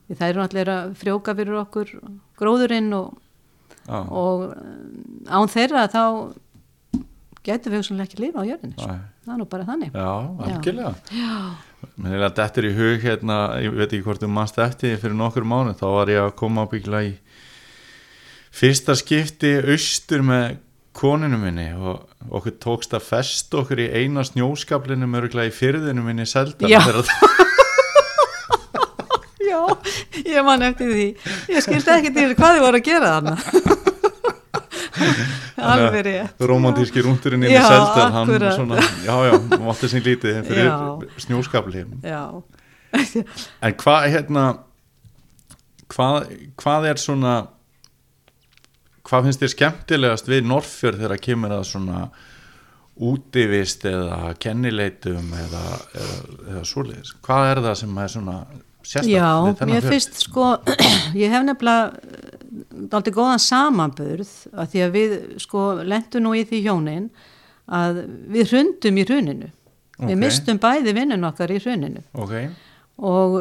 [0.06, 1.90] því það eru náttúrulega að frjóka fyrir okkur
[2.40, 3.18] gróðurinn og
[3.86, 6.04] já, og eh, án þeirra þá
[7.46, 9.00] getur við hugsanlega ekki lifa á jörðinni sko.
[9.24, 9.92] Það er nú bara þannig.
[9.96, 10.12] Já,
[10.46, 10.94] algjörlega.
[12.00, 14.98] Mér er að þetta er í hug hérna, ég veit ekki hvort þú mannst eftir
[15.00, 17.14] fyrir nokkur mánu, þá var ég að koma á byggla í
[18.54, 20.58] fyrsta skipti austur með
[21.00, 21.94] koninu minni og
[22.28, 26.80] okkur tókst að festa okkur í eina snjóskaplinum örgulega í fyrðinu minni seldan Já.
[29.50, 29.60] já,
[30.26, 31.06] ég man eftir því.
[31.50, 33.34] Ég skildi ekki til hvað þið voru að gera þarna.
[35.60, 36.42] Alveg rétt.
[36.50, 40.70] romantíski rúndurinn inn í seldan hann svona, já já, mátti sín lítið fyrir
[42.04, 42.22] já,
[43.60, 44.44] en hvað hérna
[45.92, 46.30] hvað,
[46.60, 47.34] hvað er svona
[49.10, 52.02] hvað finnst þér skemmtilegast við Norrfjörð þegar kemur að svona
[53.00, 55.62] útivist eða kennileitum eða,
[55.96, 56.18] eða,
[56.52, 57.14] eða svoleiðis?
[57.24, 58.36] Hvað er það sem er svona
[58.80, 60.52] sérstakt já mér finnst sko
[61.22, 62.28] ég hef nefnilega
[62.90, 67.10] aldrei góðan samanburð að því að við sko lentum nú í því hjónin
[67.70, 68.04] að
[68.34, 69.50] við hrundum í hruninu.
[70.00, 70.08] Ok.
[70.08, 72.00] við mistum bæði vinnun okkar í hruninu.
[72.16, 72.32] Ok,
[73.00, 73.36] og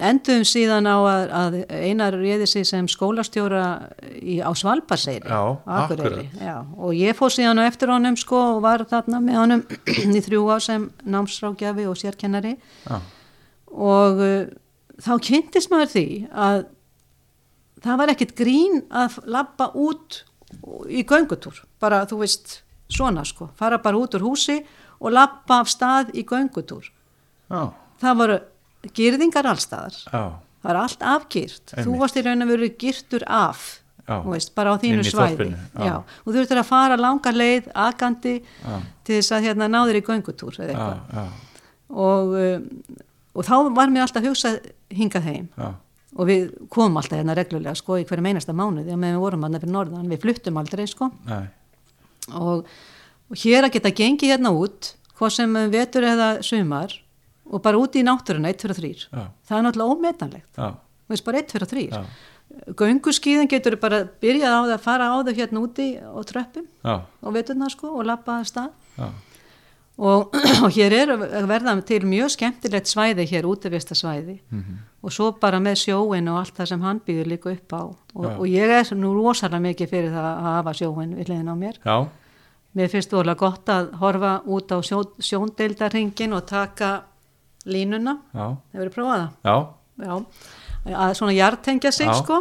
[0.00, 3.64] endum síðan á að, að einar réði sig sem skólastjóra
[4.20, 4.38] í,
[5.24, 5.56] á.
[6.36, 9.64] Já, og ég fór síðan á eftir honum sko og var þarna með honum
[10.18, 12.56] í þrjú á sem námsrákjafi og sérkennari.
[12.84, 13.00] Já,
[13.70, 14.52] og uh,
[15.00, 16.62] þá kynntist maður því að
[17.80, 20.22] það var ekkit grín að labba út
[20.90, 21.62] í göngutúr.
[21.80, 23.48] Bara þú veist svona sko.
[23.56, 24.60] Fara bara út úr húsi
[25.00, 26.90] og labba af stað í göngutúr.
[27.50, 27.70] Já,
[28.02, 28.40] það voru
[28.96, 30.22] gyrðingar allstaðar já,
[30.62, 33.80] það var allt afgýrt þú varst í raun að veru gyrtur af
[34.26, 35.50] veist, bara á þínu svæði.
[36.24, 38.34] og þú þurftir að fara langa leið agandi
[39.06, 41.30] til þess að hérna náður í göngutúr eða eitthvað.
[41.90, 42.66] Og, um,
[43.34, 44.58] og þá var mér alltaf hugsað
[44.94, 45.48] hingað heim.
[45.58, 45.70] Já,
[46.16, 49.58] og við komum alltaf hérna reglulega sko í hverju meinasta mánuði meðan við vorum hann
[49.60, 51.10] fyrir norðan, við fluttum aldrei sko.
[52.34, 52.66] Og,
[53.30, 56.96] og hér að geta gengið hérna út hvað sem vetur eða sumar
[57.50, 59.24] og bara út í náttúruna 1, 2 og 3 Já.
[59.48, 60.52] það er náttúrulega ómetanlegt.
[60.60, 62.04] Þú veist bara 1, 2 og 3 já,
[62.78, 66.94] gönguskíðin getur bara byrjað á það að fara á þau hérna úti á tröppum já,
[67.22, 68.70] og veturna sko og lappa að stað.
[70.00, 70.32] Og,
[70.64, 71.10] og hér er
[71.46, 74.78] verða til mjög skemmtilegt svæði hér útivista svæði Mhm.
[75.02, 77.82] og svo bara með sjóin og allt það sem hann býður líka upp á.
[78.14, 81.56] Og, og ég er nú rosalega mikið fyrir það að hafa sjóin við hliðin á
[81.56, 81.76] mér.
[81.84, 82.08] Já,
[82.76, 86.90] mér finnst þú alveg gott að horfa út á sjó, sjóndeildarhingin og taka
[87.66, 88.16] línuna.
[88.72, 89.30] Hefur þið prófað það?
[89.44, 89.56] já,
[90.06, 90.14] já,
[91.04, 92.14] að svona jartengja sig Já.
[92.22, 92.38] sko.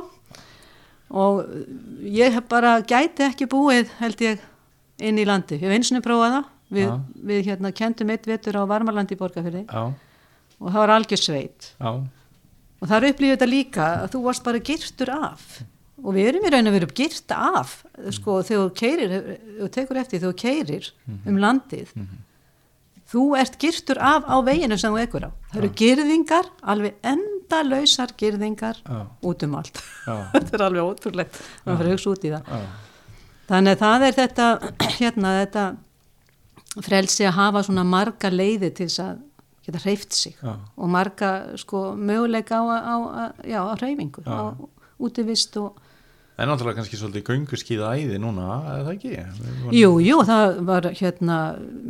[1.09, 1.41] Og
[2.05, 4.43] ég hef bara gæti ekki búið held ég
[5.01, 6.45] inn í landi, ég hef einsinni prófað það.
[6.69, 6.89] Við,
[7.25, 9.87] við hérna kendum eitt vetur á Varmalandi í Borgarfyrði já,
[10.59, 11.71] og það var algjör sveit.
[11.79, 11.89] Já,
[12.77, 15.47] og það er upplýðið þetta líka að þú varst bara girtur af.
[15.99, 17.71] Og við erum í raun að vera girt af
[18.15, 19.15] sko þegar þú keirir,
[19.57, 20.91] þú tekur eftir þegar þú keirir
[21.25, 21.89] um landið
[23.09, 25.31] þú ert girtur af á veginu sem þú ekkur á.
[25.51, 28.99] Það eru girðingar, alveg endalausar girðingar Já.
[29.25, 29.81] út um allt.
[30.35, 32.51] Þetta er alveg ótrúlegt að fara að hugsa út í það.
[32.53, 32.59] Já,
[33.49, 34.49] þannig að það er þetta
[34.99, 35.65] hérna þetta
[36.85, 39.25] frelsi að hafa svona marga leiði til þess að
[39.65, 40.53] geta hreyft sig Já.
[40.77, 42.95] og marga sko möguleika á, á,
[43.41, 44.53] á, á hreyfingu á
[45.01, 45.77] útivist og
[46.39, 49.09] En náttúrulega kannski svolítið gönguskíða æði núna, eða það ekki?
[49.43, 51.39] Vorum- jú, jú, það var hérna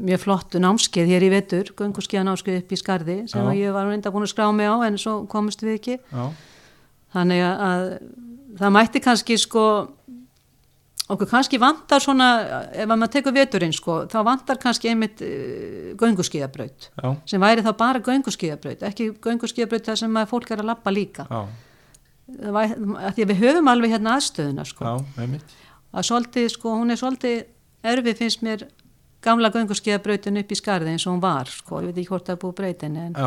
[0.10, 3.54] mjög flott námskeið hér í vetur gönguskiða námskeið upp í Skarði sem Já.
[3.60, 6.00] ég var reynda búin að skrá mig á en svo komist við ekki.
[6.10, 6.26] Já,
[7.14, 7.86] þannig að, að
[8.60, 9.66] það mætti kannski sko
[11.10, 12.28] okkur kannski vantar svona
[12.74, 17.64] ef að maður tekur veturinn sko þá vantar kannski einmitt uh, gönguskíðabraut já, sem væri
[17.66, 21.26] þá bara gönguskíðabraut ekki gönguskíðabraut þar sem fólk er að lappa líka.
[21.30, 21.46] Já,
[22.40, 24.86] Væri, að því að við höfum alveg hérna aðstöðuna sko.
[24.86, 25.56] Já, einmitt.
[25.94, 27.40] að svolítið sko hún er svolítið
[27.90, 28.68] erfi finnst mér
[29.26, 32.38] gamla gönguskíðabrautin upp í skarði eins og hún var sko, ég veit ekki hvort það
[32.38, 33.18] er búið breytin en,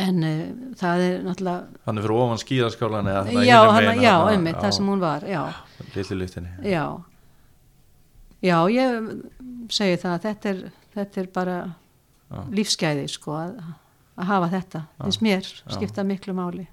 [0.00, 0.40] en uh,
[0.80, 5.26] það er náttúrulega þannig fyrir ofan skíðaskálan já, hana, já, einmitt, það sem hún var
[6.22, 6.54] lyftinni.
[6.64, 6.84] já.
[8.40, 9.10] Já, ég
[9.72, 10.60] segi það að þetta er,
[10.96, 11.56] þetta er bara
[12.30, 12.38] Já.
[12.54, 13.56] lífsgæði sko að,
[14.16, 16.64] að hafa þetta, finnst mér skipta miklu máli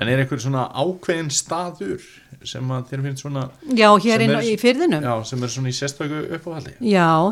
[0.00, 2.04] En er einhver svona ákveðin staður
[2.48, 3.42] sem að þér finnst svona,
[3.76, 5.10] já, hér inn í fyrðinum já.
[5.12, 6.76] já, sem er svona í sérstöku uppáhaldi?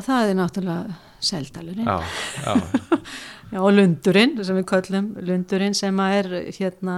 [0.05, 1.99] það er náttúrulega seldalurinn Já,
[2.45, 2.57] já,
[3.53, 6.27] Já, og lundurinn, sem við köllum lundurinn sem að er
[6.59, 6.97] hérna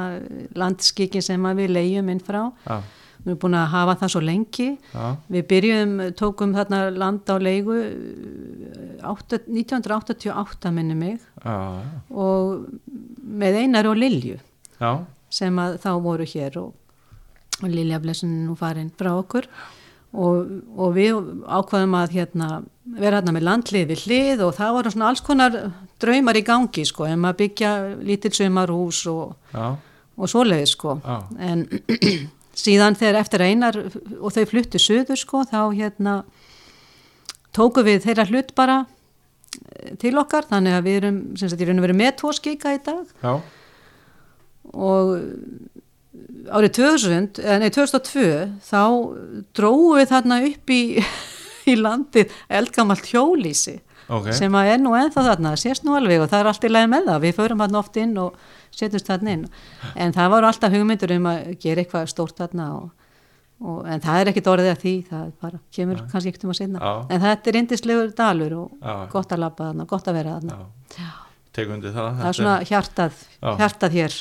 [0.58, 2.40] landskíkin sem að við leiðum inn frá.
[2.66, 2.80] já,
[3.20, 4.66] Við erum búin að hafa það svo lengi.
[4.94, 12.02] já, Við byrjum, tókum þarna land á leigu eh, átta- 1988 minni mig já, já,
[12.10, 12.66] og
[13.22, 14.38] með Einar og Lilju
[14.80, 14.92] já,
[15.32, 16.72] sem að þá voru hér og,
[17.60, 19.46] og Lilja blessun nú farin frá okkur.
[20.10, 22.48] Og, og við ákvaðum að hérna,
[22.96, 25.58] vera hérna með landlið við hlið og það voru svona alls konar
[26.02, 27.70] draumar í gangi sko, en maður byggja
[28.02, 30.96] lítil sumarhús og, og svoleiði sko.
[31.04, 31.18] Já.
[31.38, 31.62] en
[32.64, 36.16] síðan þegar eftir einar og þau fluttu söður sko þá hérna
[37.56, 40.48] tóku við þeirra hlut bara eh, til okkar.
[40.50, 43.14] Þannig að við erum sem sagt ég raun og verið með tvo skika í dag.
[43.22, 43.32] Já,
[44.74, 45.14] og
[46.50, 48.24] árið 2000, eða nei 2002
[48.66, 48.82] þá
[49.56, 50.82] dróum við þarna upp í,
[51.70, 53.78] í landið eldgamalt hjólísi
[54.10, 56.72] ok, sem að er nú ennþá þarna, sést nú alveg og það er allt í
[56.72, 58.40] leið með það, við förum þarna oft inn og
[58.70, 59.44] setjumst þarna inn.
[59.98, 62.90] En það voru alltaf hugmyndur um að gera eitthvað stórt þarna og,
[63.62, 66.60] og, en það er ekkit orðið að því, það bara kemur kannski ekkert um að
[66.60, 68.94] sinna, en þetta er indislegur dalur og Já.
[69.14, 70.60] gott að labba þarna, gott að vera þarna.
[70.96, 71.10] Já,
[71.58, 72.12] tegundi það.
[72.20, 74.20] það er svona hjartað, hjartað hér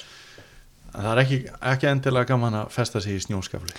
[0.94, 1.40] það er ekki,
[1.74, 3.74] ekki endilega gaman að festa sig í snjóskafli.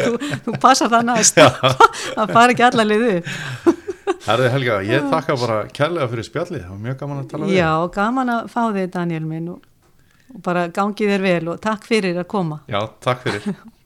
[0.00, 0.10] þú,
[0.46, 3.14] þú passar það næst það fara ekki alla liðu
[4.20, 7.56] Herði Helga, ég þakka bara kærlega fyrir spjallið, það var mjög gaman að tala við.
[7.56, 9.62] já, gaman að fá þig Daniel minn og,
[10.34, 13.48] og bara gangi þér vel og takk fyrir að koma Já, takk fyrir.